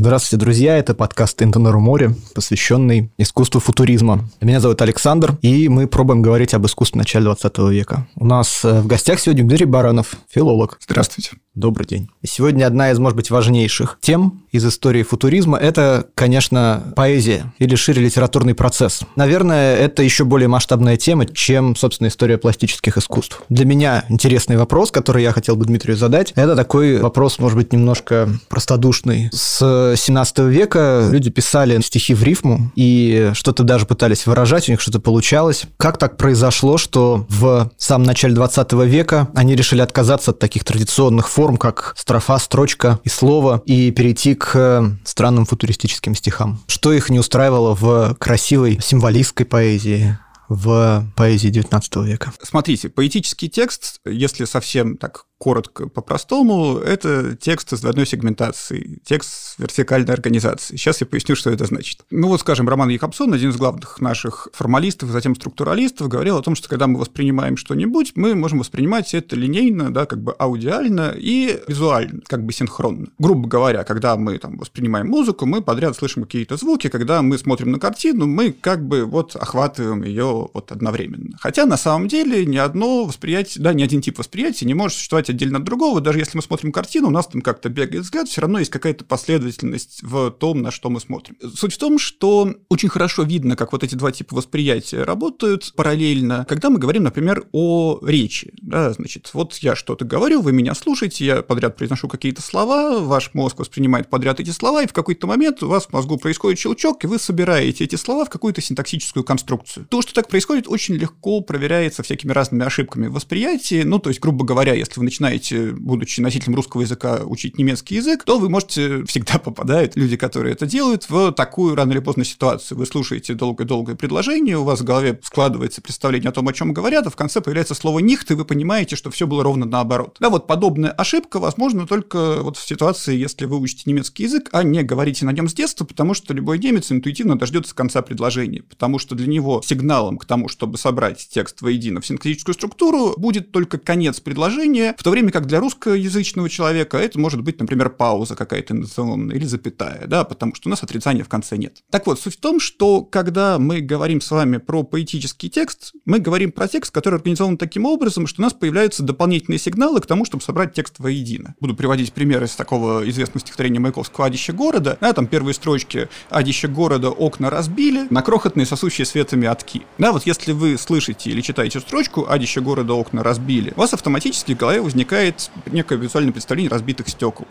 Здравствуйте, 0.00 0.40
друзья. 0.42 0.78
Это 0.78 0.94
подкаст 0.94 1.42
«Интонеру 1.42 1.78
море», 1.78 2.14
посвященный 2.34 3.12
искусству 3.18 3.60
футуризма. 3.60 4.30
Меня 4.40 4.58
зовут 4.58 4.80
Александр, 4.80 5.36
и 5.42 5.68
мы 5.68 5.86
пробуем 5.86 6.22
говорить 6.22 6.54
об 6.54 6.64
искусстве 6.64 7.00
начала 7.00 7.24
20 7.24 7.58
века. 7.70 8.08
У 8.16 8.24
нас 8.24 8.64
э, 8.64 8.80
в 8.80 8.86
гостях 8.86 9.20
сегодня 9.20 9.44
Дмитрий 9.44 9.66
Баранов, 9.66 10.16
филолог. 10.30 10.78
Здравствуйте. 10.80 11.32
Добрый 11.54 11.84
день. 11.84 12.08
Сегодня 12.24 12.64
одна 12.64 12.92
из, 12.92 12.98
может 13.00 13.16
быть, 13.16 13.30
важнейших 13.30 13.98
тем 14.00 14.44
из 14.52 14.64
истории 14.64 15.02
футуризма– 15.02 15.58
это, 15.60 16.06
конечно, 16.14 16.92
поэзия 16.94 17.52
или 17.58 17.74
шире 17.74 18.02
литературный 18.02 18.54
процесс. 18.54 19.00
Наверное, 19.16 19.76
это 19.76 20.04
еще 20.04 20.24
более 20.24 20.46
масштабная 20.46 20.96
тема, 20.96 21.26
чем, 21.26 21.74
собственно, 21.74 22.06
история 22.06 22.38
пластических 22.38 22.96
искусств. 22.96 23.42
Для 23.48 23.64
меня 23.64 24.04
интересный 24.08 24.56
вопрос, 24.56 24.92
который 24.92 25.24
я 25.24 25.32
хотел 25.32 25.56
бы 25.56 25.64
Дмитрию 25.66 25.96
задать, 25.96 26.32
это 26.36 26.54
такой 26.54 26.98
вопрос, 26.98 27.40
может 27.40 27.58
быть, 27.58 27.72
немножко 27.72 28.28
простодушный. 28.48 29.28
С 29.32 29.89
17 29.96 30.38
века 30.40 31.08
люди 31.10 31.30
писали 31.30 31.80
стихи 31.80 32.14
в 32.14 32.22
рифму 32.22 32.70
и 32.74 33.30
что-то 33.34 33.62
даже 33.62 33.86
пытались 33.86 34.26
выражать, 34.26 34.68
у 34.68 34.72
них 34.72 34.80
что-то 34.80 35.00
получалось. 35.00 35.64
Как 35.76 35.98
так 35.98 36.16
произошло, 36.16 36.78
что 36.78 37.26
в 37.28 37.70
самом 37.78 38.06
начале 38.06 38.34
20 38.34 38.72
века 38.84 39.28
они 39.34 39.56
решили 39.56 39.80
отказаться 39.80 40.30
от 40.32 40.38
таких 40.38 40.64
традиционных 40.64 41.28
форм 41.28 41.56
как 41.56 41.94
строфа, 41.96 42.38
строчка 42.38 42.98
и 43.04 43.08
слово, 43.08 43.62
и 43.66 43.90
перейти 43.90 44.34
к 44.34 44.98
странным 45.04 45.46
футуристическим 45.46 46.14
стихам. 46.14 46.60
Что 46.66 46.92
их 46.92 47.10
не 47.10 47.18
устраивало 47.18 47.74
в 47.74 48.14
красивой 48.18 48.78
символистской 48.82 49.46
поэзии, 49.46 50.18
в 50.48 51.06
поэзии 51.16 51.50
XIX 51.50 52.04
века. 52.04 52.32
Смотрите, 52.42 52.88
поэтический 52.88 53.48
текст, 53.48 54.00
если 54.04 54.44
совсем 54.44 54.96
так 54.96 55.24
коротко, 55.40 55.88
по-простому, 55.88 56.76
это 56.76 57.34
текст 57.34 57.74
с 57.74 57.80
двойной 57.80 58.04
сегментацией, 58.04 59.00
текст 59.02 59.58
вертикальной 59.58 60.12
организацией. 60.12 60.78
Сейчас 60.78 61.00
я 61.00 61.06
поясню, 61.06 61.34
что 61.34 61.48
это 61.48 61.64
значит. 61.64 62.00
Ну 62.10 62.28
вот, 62.28 62.40
скажем, 62.40 62.68
Роман 62.68 62.90
Якобсон, 62.90 63.32
один 63.32 63.48
из 63.48 63.56
главных 63.56 64.02
наших 64.02 64.48
формалистов, 64.52 65.08
затем 65.08 65.34
структуралистов, 65.34 66.08
говорил 66.08 66.36
о 66.36 66.42
том, 66.42 66.54
что 66.54 66.68
когда 66.68 66.86
мы 66.86 67.00
воспринимаем 67.00 67.56
что-нибудь, 67.56 68.12
мы 68.16 68.34
можем 68.34 68.58
воспринимать 68.58 69.14
это 69.14 69.34
линейно, 69.34 69.90
да, 69.90 70.04
как 70.04 70.22
бы 70.22 70.34
аудиально 70.38 71.14
и 71.16 71.58
визуально, 71.66 72.20
как 72.26 72.44
бы 72.44 72.52
синхронно. 72.52 73.08
Грубо 73.18 73.48
говоря, 73.48 73.84
когда 73.84 74.16
мы 74.16 74.36
там 74.36 74.58
воспринимаем 74.58 75.08
музыку, 75.08 75.46
мы 75.46 75.62
подряд 75.62 75.96
слышим 75.96 76.24
какие-то 76.24 76.58
звуки, 76.58 76.88
когда 76.88 77.22
мы 77.22 77.38
смотрим 77.38 77.72
на 77.72 77.78
картину, 77.78 78.26
мы 78.26 78.52
как 78.52 78.86
бы 78.86 79.06
вот 79.06 79.36
охватываем 79.36 80.02
ее 80.02 80.50
вот 80.52 80.70
одновременно. 80.70 81.38
Хотя 81.40 81.64
на 81.64 81.78
самом 81.78 82.08
деле 82.08 82.44
ни 82.44 82.58
одно 82.58 83.06
восприятие, 83.06 83.64
да, 83.64 83.72
ни 83.72 83.82
один 83.82 84.02
тип 84.02 84.18
восприятия 84.18 84.66
не 84.66 84.74
может 84.74 84.98
существовать 84.98 85.29
отдельно 85.30 85.58
от 85.58 85.64
другого. 85.64 86.00
Даже 86.00 86.18
если 86.18 86.36
мы 86.36 86.42
смотрим 86.42 86.72
картину, 86.72 87.08
у 87.08 87.10
нас 87.10 87.26
там 87.26 87.40
как-то 87.40 87.68
бегает 87.68 88.04
взгляд, 88.04 88.28
все 88.28 88.40
равно 88.40 88.58
есть 88.58 88.70
какая-то 88.70 89.04
последовательность 89.04 90.02
в 90.02 90.30
том, 90.30 90.62
на 90.62 90.70
что 90.70 90.90
мы 90.90 91.00
смотрим. 91.00 91.36
Суть 91.54 91.74
в 91.74 91.78
том, 91.78 91.98
что 91.98 92.54
очень 92.68 92.88
хорошо 92.88 93.22
видно, 93.22 93.56
как 93.56 93.72
вот 93.72 93.84
эти 93.84 93.94
два 93.94 94.12
типа 94.12 94.36
восприятия 94.36 95.04
работают 95.04 95.72
параллельно, 95.76 96.44
когда 96.48 96.70
мы 96.70 96.78
говорим, 96.78 97.04
например, 97.04 97.46
о 97.52 98.00
речи. 98.02 98.52
Да, 98.60 98.92
значит, 98.92 99.30
вот 99.32 99.54
я 99.56 99.74
что-то 99.76 100.04
говорю, 100.04 100.40
вы 100.42 100.52
меня 100.52 100.74
слушаете, 100.74 101.24
я 101.24 101.42
подряд 101.42 101.76
произношу 101.76 102.08
какие-то 102.08 102.42
слова, 102.42 103.00
ваш 103.00 103.30
мозг 103.34 103.58
воспринимает 103.58 104.10
подряд 104.10 104.40
эти 104.40 104.50
слова, 104.50 104.82
и 104.82 104.86
в 104.86 104.92
какой-то 104.92 105.26
момент 105.26 105.62
у 105.62 105.68
вас 105.68 105.86
в 105.86 105.92
мозгу 105.92 106.16
происходит 106.16 106.58
щелчок, 106.58 107.04
и 107.04 107.06
вы 107.06 107.18
собираете 107.18 107.84
эти 107.84 107.96
слова 107.96 108.24
в 108.24 108.30
какую-то 108.30 108.60
синтаксическую 108.60 109.24
конструкцию. 109.24 109.86
То, 109.86 110.02
что 110.02 110.14
так 110.14 110.28
происходит, 110.28 110.68
очень 110.68 110.94
легко 110.94 111.40
проверяется 111.40 112.02
всякими 112.02 112.32
разными 112.32 112.64
ошибками 112.64 113.06
в 113.06 113.12
восприятии. 113.12 113.82
Ну, 113.82 113.98
то 113.98 114.10
есть, 114.10 114.20
грубо 114.20 114.44
говоря, 114.44 114.74
если 114.74 114.98
вы 114.98 115.04
начинаете 115.04 115.19
начинаете, 115.20 115.72
будучи 115.72 116.20
носителем 116.20 116.54
русского 116.54 116.80
языка, 116.80 117.20
учить 117.24 117.58
немецкий 117.58 117.96
язык, 117.96 118.24
то 118.24 118.38
вы 118.38 118.48
можете, 118.48 119.04
всегда 119.04 119.38
попадают 119.38 119.96
люди, 119.96 120.16
которые 120.16 120.54
это 120.54 120.66
делают, 120.66 121.08
в 121.08 121.32
такую 121.32 121.74
рано 121.74 121.92
или 121.92 122.00
поздно 122.00 122.24
ситуацию. 122.24 122.78
Вы 122.78 122.86
слушаете 122.86 123.34
долгое-долгое 123.34 123.94
предложение, 123.94 124.58
у 124.58 124.64
вас 124.64 124.80
в 124.80 124.84
голове 124.84 125.20
складывается 125.22 125.82
представление 125.82 126.30
о 126.30 126.32
том, 126.32 126.48
о 126.48 126.52
чем 126.52 126.72
говорят, 126.72 127.06
а 127.06 127.10
в 127.10 127.16
конце 127.16 127.40
появляется 127.40 127.74
слово 127.74 127.98
«нихт», 127.98 128.30
и 128.30 128.34
вы 128.34 128.44
понимаете, 128.44 128.96
что 128.96 129.10
все 129.10 129.26
было 129.26 129.44
ровно 129.44 129.66
наоборот. 129.66 130.16
Да, 130.20 130.30
вот 130.30 130.46
подобная 130.46 130.90
ошибка 130.90 131.38
возможна 131.38 131.86
только 131.86 132.42
вот 132.42 132.56
в 132.56 132.66
ситуации, 132.66 133.16
если 133.16 133.44
вы 133.44 133.58
учите 133.58 133.82
немецкий 133.86 134.24
язык, 134.24 134.48
а 134.52 134.62
не 134.62 134.82
говорите 134.82 135.26
на 135.26 135.32
нем 135.32 135.48
с 135.48 135.54
детства, 135.54 135.84
потому 135.84 136.14
что 136.14 136.32
любой 136.32 136.58
немец 136.58 136.90
интуитивно 136.90 137.38
дождется 137.38 137.74
конца 137.74 138.02
предложения, 138.02 138.62
потому 138.62 138.98
что 138.98 139.14
для 139.14 139.26
него 139.26 139.60
сигналом 139.64 140.18
к 140.18 140.24
тому, 140.24 140.48
чтобы 140.48 140.78
собрать 140.78 141.28
текст 141.30 141.60
воедино 141.60 142.00
в 142.00 142.06
синтетическую 142.06 142.54
структуру, 142.54 143.14
будет 143.16 143.52
только 143.52 143.78
конец 143.78 144.20
предложения, 144.20 144.94
в 144.98 145.02
то 145.10 145.12
время 145.12 145.32
как 145.32 145.46
для 145.46 145.58
русскоязычного 145.58 146.48
человека 146.48 146.96
это 146.96 147.18
может 147.18 147.42
быть, 147.42 147.58
например, 147.58 147.90
пауза 147.90 148.36
какая-то 148.36 148.74
интонационная 148.74 149.34
или 149.34 149.44
запятая, 149.44 150.06
да, 150.06 150.22
потому 150.22 150.54
что 150.54 150.68
у 150.68 150.70
нас 150.70 150.84
отрицания 150.84 151.24
в 151.24 151.28
конце 151.28 151.56
нет. 151.56 151.82
Так 151.90 152.06
вот, 152.06 152.20
суть 152.20 152.36
в 152.36 152.40
том, 152.40 152.60
что 152.60 153.02
когда 153.02 153.58
мы 153.58 153.80
говорим 153.80 154.20
с 154.20 154.30
вами 154.30 154.58
про 154.58 154.84
поэтический 154.84 155.50
текст, 155.50 155.94
мы 156.04 156.20
говорим 156.20 156.52
про 156.52 156.68
текст, 156.68 156.94
который 156.94 157.16
организован 157.16 157.58
таким 157.58 157.86
образом, 157.86 158.28
что 158.28 158.40
у 158.40 158.44
нас 158.44 158.52
появляются 158.52 159.02
дополнительные 159.02 159.58
сигналы 159.58 160.00
к 160.00 160.06
тому, 160.06 160.24
чтобы 160.24 160.44
собрать 160.44 160.74
текст 160.74 161.00
воедино. 161.00 161.56
Буду 161.58 161.74
приводить 161.74 162.12
примеры 162.12 162.46
из 162.46 162.54
такого 162.54 163.08
известного 163.10 163.40
стихотворения 163.40 163.80
Маяковского 163.80 164.28
«Адище 164.28 164.52
города». 164.52 164.96
Да, 165.00 165.12
там 165.12 165.26
первые 165.26 165.54
строчки 165.54 166.08
«Адище 166.28 166.68
города 166.68 167.10
окна 167.10 167.50
разбили, 167.50 168.06
на 168.10 168.22
крохотные 168.22 168.64
сосущие 168.64 169.04
светами 169.04 169.48
отки». 169.48 169.82
Да, 169.98 170.12
вот 170.12 170.24
если 170.24 170.52
вы 170.52 170.78
слышите 170.78 171.30
или 171.30 171.40
читаете 171.40 171.80
строчку 171.80 172.26
«Адище 172.28 172.60
города 172.60 172.94
окна 172.94 173.24
разбили», 173.24 173.72
у 173.74 173.80
вас 173.80 173.92
автоматически 173.92 174.54
в 174.54 174.56
голове 174.56 174.80
возникает 174.80 174.99
возникает 175.00 175.50
некое 175.66 175.96
визуальное 175.96 176.32
представление 176.32 176.70
разбитых 176.70 177.08
стекол. 177.08 177.46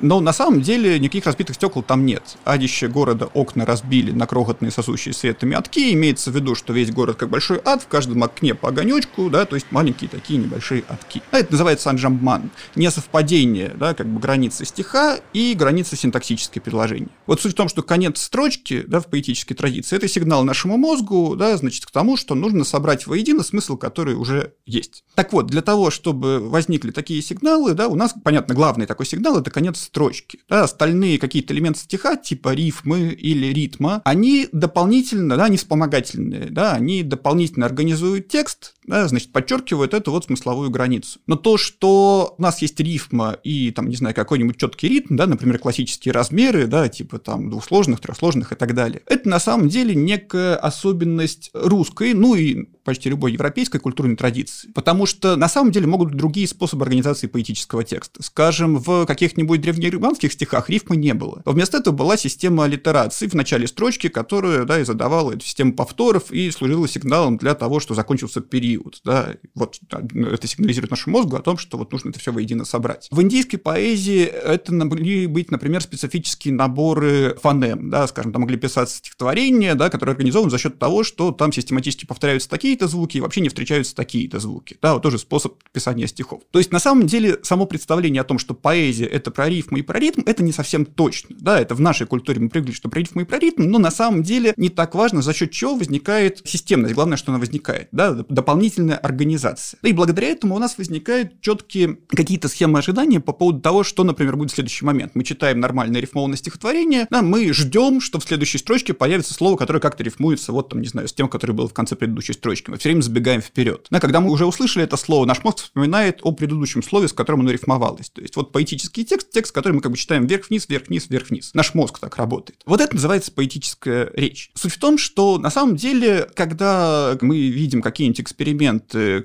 Но 0.00 0.20
на 0.20 0.32
самом 0.32 0.60
деле 0.60 0.98
никаких 0.98 1.26
разбитых 1.26 1.56
стекол 1.56 1.82
там 1.82 2.04
нет. 2.04 2.36
Адище 2.44 2.88
города 2.88 3.26
окна 3.26 3.64
разбили 3.64 4.12
на 4.12 4.26
крохотные 4.26 4.70
сосущие 4.70 5.14
светами 5.14 5.56
отки. 5.56 5.92
Имеется 5.94 6.30
в 6.30 6.34
виду, 6.34 6.54
что 6.54 6.72
весь 6.72 6.90
город 6.90 7.16
как 7.16 7.30
большой 7.30 7.60
ад, 7.64 7.82
в 7.82 7.88
каждом 7.88 8.22
окне 8.22 8.54
по 8.54 8.68
огонечку, 8.68 9.30
да, 9.30 9.46
то 9.46 9.56
есть 9.56 9.66
маленькие 9.70 10.10
такие 10.10 10.38
небольшие 10.38 10.84
отки. 10.88 11.22
А 11.30 11.38
это 11.38 11.52
называется 11.52 11.90
анджамбман. 11.90 12.50
Несовпадение, 12.74 13.72
да, 13.74 13.94
как 13.94 14.06
бы 14.06 14.20
границы 14.20 14.64
стиха 14.64 15.18
и 15.32 15.54
границы 15.54 15.96
синтаксической 15.96 16.60
предложения. 16.60 17.08
Вот 17.26 17.40
суть 17.40 17.52
в 17.52 17.56
том, 17.56 17.68
что 17.68 17.82
конец 17.82 18.20
строчки, 18.20 18.84
да, 18.86 19.00
в 19.00 19.06
поэтической 19.06 19.56
традиции, 19.56 19.96
это 19.96 20.08
сигнал 20.08 20.44
нашему 20.44 20.76
мозгу, 20.76 21.36
да, 21.36 21.56
значит, 21.56 21.86
к 21.86 21.90
тому, 21.90 22.16
что 22.16 22.34
нужно 22.34 22.64
собрать 22.64 23.06
воедино 23.06 23.42
смысл, 23.42 23.76
который 23.76 24.14
уже 24.14 24.52
есть. 24.66 25.04
Так 25.14 25.32
вот, 25.32 25.46
для 25.46 25.62
того, 25.62 25.90
чтобы 25.90 26.40
возникли 26.40 26.90
такие 26.90 27.22
сигналы, 27.22 27.72
да, 27.74 27.88
у 27.88 27.94
нас, 27.94 28.14
понятно, 28.22 28.54
главный 28.54 28.86
такой 28.86 29.06
сигнал– 29.06 29.38
это 29.40 29.50
конец 29.50 29.85
строчки. 29.86 30.40
Да, 30.48 30.64
остальные 30.64 31.18
какие-то 31.18 31.52
элементы 31.54 31.80
стиха, 31.80 32.16
типа 32.16 32.54
рифмы 32.54 33.08
или 33.08 33.46
ритма, 33.46 34.02
они 34.04 34.48
дополнительно, 34.52 35.36
да, 35.36 35.46
они 35.46 35.56
вспомогательные, 35.56 36.46
да, 36.50 36.72
они 36.72 37.02
дополнительно 37.02 37.66
организуют 37.66 38.28
текст, 38.28 38.75
да, 38.86 39.08
значит, 39.08 39.32
подчеркивают 39.32 39.94
эту 39.94 40.10
вот 40.10 40.26
смысловую 40.26 40.70
границу. 40.70 41.20
Но 41.26 41.36
то, 41.36 41.56
что 41.56 42.34
у 42.38 42.42
нас 42.42 42.62
есть 42.62 42.78
рифма 42.80 43.36
и, 43.42 43.70
там, 43.70 43.88
не 43.88 43.96
знаю, 43.96 44.14
какой-нибудь 44.14 44.58
четкий 44.58 44.88
ритм, 44.88 45.16
да, 45.16 45.26
например, 45.26 45.58
классические 45.58 46.12
размеры, 46.12 46.66
да, 46.66 46.88
типа 46.88 47.18
там 47.18 47.50
двухсложных, 47.50 48.00
трехсложных 48.00 48.52
и 48.52 48.54
так 48.54 48.74
далее, 48.74 49.02
это 49.06 49.28
на 49.28 49.40
самом 49.40 49.68
деле 49.68 49.94
некая 49.94 50.56
особенность 50.56 51.50
русской, 51.52 52.14
ну 52.14 52.34
и 52.34 52.66
почти 52.86 53.10
любой 53.10 53.32
европейской 53.32 53.78
культурной 53.78 54.16
традиции. 54.16 54.70
Потому 54.72 55.06
что 55.06 55.36
на 55.36 55.48
самом 55.48 55.72
деле 55.72 55.86
могут 55.86 56.10
быть 56.10 56.16
другие 56.16 56.46
способы 56.46 56.84
организации 56.84 57.26
поэтического 57.26 57.82
текста. 57.84 58.22
Скажем, 58.22 58.78
в 58.78 59.04
каких-нибудь 59.06 59.60
древнериманских 59.60 60.32
стихах 60.32 60.70
рифмы 60.70 60.96
не 60.96 61.12
было. 61.12 61.42
Вместо 61.44 61.78
этого 61.78 61.94
была 61.94 62.16
система 62.16 62.64
аллитерации 62.64 63.26
в 63.26 63.34
начале 63.34 63.66
строчки, 63.66 64.08
которая 64.08 64.64
да, 64.64 64.80
и 64.80 64.84
задавала 64.84 65.32
эту 65.32 65.44
систему 65.44 65.74
повторов 65.74 66.30
и 66.30 66.50
служила 66.52 66.88
сигналом 66.88 67.36
для 67.36 67.54
того, 67.54 67.80
что 67.80 67.94
закончился 67.94 68.40
период. 68.40 68.75
Да. 69.04 69.34
Вот 69.54 69.78
это 69.90 70.46
сигнализирует 70.46 70.90
нашему 70.90 71.18
мозгу 71.18 71.36
о 71.36 71.42
том, 71.42 71.58
что 71.58 71.78
вот 71.78 71.92
нужно 71.92 72.10
это 72.10 72.20
все 72.20 72.32
воедино 72.32 72.64
собрать. 72.64 73.08
В 73.10 73.22
индийской 73.22 73.58
поэзии 73.58 74.24
это 74.24 74.72
могли 74.72 75.26
быть, 75.26 75.50
например, 75.50 75.80
специфические 75.80 76.54
наборы 76.54 77.36
фонем. 77.42 77.90
Да, 77.90 78.06
скажем, 78.06 78.32
там 78.32 78.42
могли 78.42 78.56
писаться 78.56 78.98
стихотворения, 78.98 79.74
да, 79.74 79.90
которые 79.90 80.12
организованы 80.12 80.50
за 80.50 80.58
счет 80.58 80.78
того, 80.78 81.04
что 81.04 81.32
там 81.32 81.52
систематически 81.52 82.06
повторяются 82.06 82.48
такие 82.48 82.76
такие-то 82.76 82.88
звуки, 82.88 83.18
и 83.18 83.20
вообще 83.20 83.40
не 83.40 83.48
встречаются 83.48 83.94
такие-то 83.94 84.38
звуки. 84.38 84.76
Да, 84.82 84.94
вот 84.94 85.02
тоже 85.02 85.18
способ 85.18 85.54
писания 85.72 86.06
стихов. 86.08 86.42
То 86.50 86.58
есть, 86.58 86.72
на 86.72 86.80
самом 86.80 87.06
деле, 87.06 87.38
само 87.42 87.64
представление 87.66 88.22
о 88.22 88.24
том, 88.24 88.38
что 88.38 88.54
поэзия– 88.54 89.06
это 89.06 89.30
про 89.30 89.48
рифму 89.48 89.78
и 89.78 89.82
про 89.82 90.00
ритм, 90.00 90.22
это 90.26 90.42
не 90.42 90.52
совсем 90.52 90.84
точно. 90.84 91.36
Да, 91.38 91.60
это 91.60 91.74
в 91.74 91.80
нашей 91.80 92.06
культуре 92.06 92.40
мы 92.40 92.48
привыкли, 92.48 92.72
что 92.72 92.88
про 92.88 92.98
рифму 92.98 93.22
и 93.22 93.24
про 93.24 93.38
ритм, 93.38 93.62
но 93.62 93.78
на 93.78 93.90
самом 93.90 94.22
деле 94.22 94.52
не 94.56 94.68
так 94.68 94.94
важно, 94.96 95.22
за 95.22 95.32
счет 95.32 95.52
чего 95.52 95.76
возникает 95.76 96.42
системность. 96.44 96.94
Главное, 96.94 97.16
что 97.16 97.30
она 97.30 97.38
возникает. 97.38 97.88
Да, 97.92 98.12
дополнительно 98.12 98.65
дополнительная 98.66 98.96
организация. 98.96 99.78
И 99.82 99.92
благодаря 99.92 100.28
этому 100.28 100.56
у 100.56 100.58
нас 100.58 100.78
возникают 100.78 101.40
четкие 101.40 101.98
какие-то 102.08 102.48
схемы 102.48 102.78
ожидания 102.78 103.20
по 103.20 103.32
поводу 103.32 103.60
того, 103.60 103.84
что, 103.84 104.04
например, 104.04 104.36
будет 104.36 104.50
в 104.50 104.54
следующий 104.54 104.84
момент. 104.84 105.12
Мы 105.14 105.24
читаем 105.24 105.60
нормальное 105.60 106.00
рифмованное 106.00 106.36
стихотворение, 106.36 107.06
да, 107.10 107.22
мы 107.22 107.52
ждем, 107.52 108.00
что 108.00 108.18
в 108.18 108.24
следующей 108.24 108.58
строчке 108.58 108.92
появится 108.92 109.34
слово, 109.34 109.56
которое 109.56 109.80
как-то 109.80 110.02
рифмуется, 110.02 110.52
вот 110.52 110.68
там, 110.70 110.80
не 110.80 110.88
знаю, 110.88 111.08
с 111.08 111.12
тем, 111.12 111.28
которое 111.28 111.52
было 111.52 111.68
в 111.68 111.74
конце 111.74 111.94
предыдущей 111.96 112.32
строчки. 112.32 112.70
Мы 112.70 112.78
все 112.78 112.88
время 112.88 113.02
забегаем 113.02 113.40
вперед. 113.40 113.86
Да, 113.90 114.00
когда 114.00 114.20
мы 114.20 114.30
уже 114.30 114.46
услышали 114.46 114.84
это 114.84 114.96
слово, 114.96 115.24
наш 115.26 115.44
мозг 115.44 115.58
вспоминает 115.58 116.20
о 116.22 116.32
предыдущем 116.32 116.82
слове, 116.82 117.08
с 117.08 117.12
которым 117.12 117.40
оно 117.40 117.50
рифмовалось. 117.50 118.10
То 118.10 118.20
есть 118.20 118.36
вот 118.36 118.52
поэтический 118.52 119.04
текст, 119.04 119.30
текст, 119.30 119.52
который 119.52 119.74
мы 119.74 119.80
как 119.80 119.92
бы 119.92 119.98
читаем 119.98 120.26
вверх-вниз, 120.26 120.68
вверх-вниз, 120.68 121.06
вверх-вниз. 121.08 121.50
Наш 121.54 121.74
мозг 121.74 121.98
так 121.98 122.16
работает. 122.16 122.60
Вот 122.66 122.80
это 122.80 122.94
называется 122.94 123.30
поэтическая 123.32 124.10
речь. 124.14 124.50
Суть 124.54 124.72
в 124.72 124.78
том, 124.78 124.98
что 124.98 125.38
на 125.38 125.50
самом 125.50 125.76
деле, 125.76 126.28
когда 126.34 127.16
мы 127.20 127.38
видим 127.38 127.82
какие-нибудь 127.82 128.20
эксперименты 128.20 128.55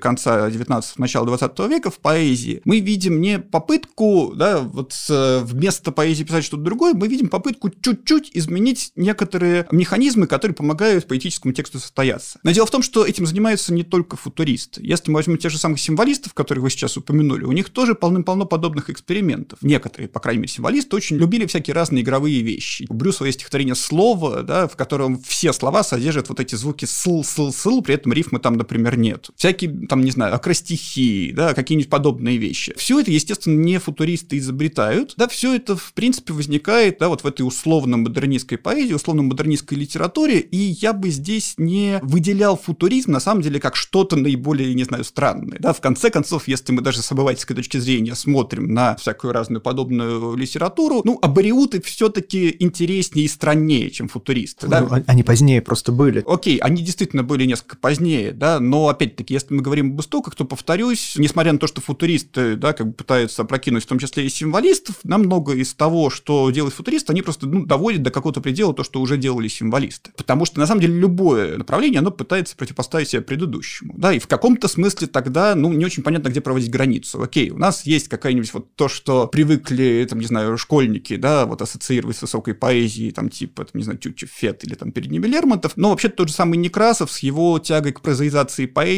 конца 0.00 0.50
19 0.50 0.98
начала 0.98 1.26
20 1.26 1.58
века 1.68 1.90
в 1.90 1.98
поэзии, 1.98 2.60
мы 2.64 2.80
видим 2.80 3.20
не 3.20 3.38
попытку, 3.38 4.32
да, 4.34 4.60
вот 4.60 4.94
вместо 5.08 5.92
поэзии 5.92 6.24
писать 6.24 6.44
что-то 6.44 6.62
другое, 6.62 6.94
мы 6.94 7.08
видим 7.08 7.28
попытку 7.28 7.70
чуть-чуть 7.70 8.30
изменить 8.34 8.92
некоторые 8.96 9.66
механизмы, 9.70 10.26
которые 10.26 10.54
помогают 10.54 11.06
поэтическому 11.06 11.52
тексту 11.54 11.78
состояться. 11.78 12.38
Но 12.42 12.50
дело 12.50 12.66
в 12.66 12.70
том, 12.70 12.82
что 12.82 13.04
этим 13.04 13.26
занимаются 13.26 13.72
не 13.72 13.82
только 13.82 14.16
футуристы. 14.16 14.80
Если 14.84 15.10
мы 15.10 15.16
возьмем 15.16 15.38
тех 15.38 15.50
же 15.50 15.58
самых 15.58 15.80
символистов, 15.80 16.34
которых 16.34 16.64
вы 16.64 16.70
сейчас 16.70 16.96
упомянули, 16.96 17.44
у 17.44 17.52
них 17.52 17.70
тоже 17.70 17.94
полным-полно 17.94 18.44
подобных 18.44 18.90
экспериментов. 18.90 19.58
Некоторые, 19.62 20.08
по 20.08 20.20
крайней 20.20 20.42
мере, 20.42 20.52
символисты 20.52 20.96
очень 20.96 21.16
любили 21.16 21.46
всякие 21.46 21.74
разные 21.74 22.02
игровые 22.02 22.40
вещи. 22.42 22.86
У 22.88 22.94
Брюсова 22.94 23.26
есть 23.26 23.40
стихотворение 23.40 23.74
«Слово», 23.74 24.42
да, 24.42 24.68
в 24.68 24.76
котором 24.76 25.20
все 25.20 25.52
слова 25.52 25.82
содержат 25.82 26.28
вот 26.28 26.40
эти 26.40 26.54
звуки 26.54 26.84
«сл», 26.84 27.22
«сл», 27.22 27.50
«сл», 27.50 27.80
при 27.82 27.94
этом 27.94 28.12
рифмы 28.12 28.38
там, 28.38 28.54
например, 28.54 28.96
нет. 28.96 29.21
Всякие, 29.36 29.86
там, 29.86 30.02
не 30.04 30.10
знаю, 30.10 30.34
акростихи, 30.34 31.32
да, 31.34 31.54
какие-нибудь 31.54 31.90
подобные 31.90 32.36
вещи. 32.36 32.74
Все 32.76 33.00
это, 33.00 33.10
естественно, 33.10 33.58
не 33.58 33.78
футуристы 33.78 34.38
изобретают, 34.38 35.14
да, 35.16 35.28
все 35.28 35.54
это, 35.54 35.76
в 35.76 35.92
принципе, 35.94 36.32
возникает, 36.32 36.98
да, 36.98 37.08
вот 37.08 37.22
в 37.22 37.26
этой 37.26 37.42
условно-модернистской 37.42 38.58
поэзии, 38.58 38.94
условно-модернистской 38.94 39.78
литературе, 39.78 40.40
и 40.40 40.56
я 40.56 40.92
бы 40.92 41.10
здесь 41.10 41.54
не 41.56 41.98
выделял 42.02 42.56
футуризм, 42.56 43.12
на 43.12 43.20
самом 43.20 43.42
деле, 43.42 43.60
как 43.60 43.76
что-то 43.76 44.16
наиболее, 44.16 44.74
не 44.74 44.84
знаю, 44.84 45.04
странное, 45.04 45.58
да, 45.60 45.72
в 45.72 45.80
конце 45.80 46.10
концов, 46.10 46.48
если 46.48 46.72
мы 46.72 46.82
даже 46.82 47.02
с 47.02 47.12
обывательской 47.12 47.56
точки 47.56 47.78
зрения 47.78 48.14
смотрим 48.14 48.72
на 48.72 48.96
всякую 48.96 49.32
разную 49.32 49.60
подобную 49.60 50.34
литературу, 50.36 51.02
ну, 51.04 51.18
абориуты 51.22 51.80
все-таки 51.82 52.56
интереснее 52.58 53.26
и 53.26 53.28
страннее, 53.28 53.90
чем 53.90 54.08
футуристы, 54.08 54.68
да. 54.68 54.80
Ну, 54.80 55.02
они 55.06 55.22
позднее 55.22 55.62
просто 55.62 55.92
были. 55.92 56.24
Окей, 56.26 56.58
они 56.58 56.82
действительно 56.82 57.22
были 57.22 57.44
несколько 57.44 57.76
позднее, 57.76 58.32
да, 58.32 58.60
но, 58.60 58.88
опять-таки, 59.12 59.34
если 59.34 59.54
мы 59.54 59.62
говорим 59.62 59.92
об 59.92 60.00
истоках, 60.00 60.34
то, 60.34 60.44
повторюсь, 60.44 61.14
несмотря 61.16 61.52
на 61.52 61.58
то, 61.58 61.66
что 61.66 61.80
футуристы, 61.80 62.56
да, 62.56 62.72
как 62.72 62.88
бы 62.88 62.92
пытаются 62.92 63.42
опрокинуть 63.42 63.84
в 63.84 63.86
том 63.86 63.98
числе 63.98 64.26
и 64.26 64.28
символистов, 64.28 64.96
намного 65.04 65.54
из 65.54 65.74
того, 65.74 66.10
что 66.10 66.50
делают 66.50 66.74
футуристы, 66.74 67.12
они 67.12 67.22
просто, 67.22 67.46
ну, 67.46 67.66
доводят 67.66 68.02
до 68.02 68.10
какого-то 68.10 68.40
предела 68.40 68.74
то, 68.74 68.84
что 68.84 69.00
уже 69.00 69.16
делали 69.16 69.48
символисты. 69.48 70.12
Потому 70.16 70.44
что, 70.44 70.58
на 70.58 70.66
самом 70.66 70.80
деле, 70.80 70.98
любое 70.98 71.58
направление, 71.58 71.98
оно 71.98 72.10
пытается 72.10 72.56
противопоставить 72.56 73.08
себя 73.08 73.22
предыдущему, 73.22 73.94
да, 73.96 74.12
и 74.12 74.18
в 74.18 74.26
каком-то 74.26 74.68
смысле 74.68 75.06
тогда, 75.06 75.54
ну, 75.54 75.72
не 75.72 75.84
очень 75.84 76.02
понятно, 76.02 76.28
где 76.28 76.40
проводить 76.40 76.70
границу. 76.70 77.22
Окей, 77.22 77.50
у 77.50 77.58
нас 77.58 77.84
есть 77.84 78.08
какая-нибудь 78.08 78.52
вот 78.54 78.74
то, 78.74 78.88
что 78.88 79.26
привыкли, 79.26 80.06
там, 80.08 80.20
не 80.20 80.26
знаю, 80.26 80.56
школьники, 80.56 81.16
да, 81.16 81.46
вот 81.46 81.62
ассоциировать 81.62 82.16
с 82.16 82.22
высокой 82.22 82.54
поэзией, 82.54 83.10
там, 83.10 83.28
типа, 83.28 83.64
там, 83.64 83.72
не 83.74 83.84
знаю, 83.84 83.98
Тютчев, 83.98 84.30
Фет 84.30 84.64
или 84.64 84.74
там 84.74 84.92
перед 84.92 85.10
ними 85.10 85.26
Лермонтов, 85.26 85.72
но 85.76 85.90
вообще 85.90 86.08
тот 86.08 86.28
же 86.28 86.34
самый 86.34 86.56
Некрасов 86.56 87.10
с 87.12 87.18
его 87.20 87.58
тягой 87.58 87.92
к 87.92 88.00
прозаизации 88.00 88.66
поэзии, 88.66 88.91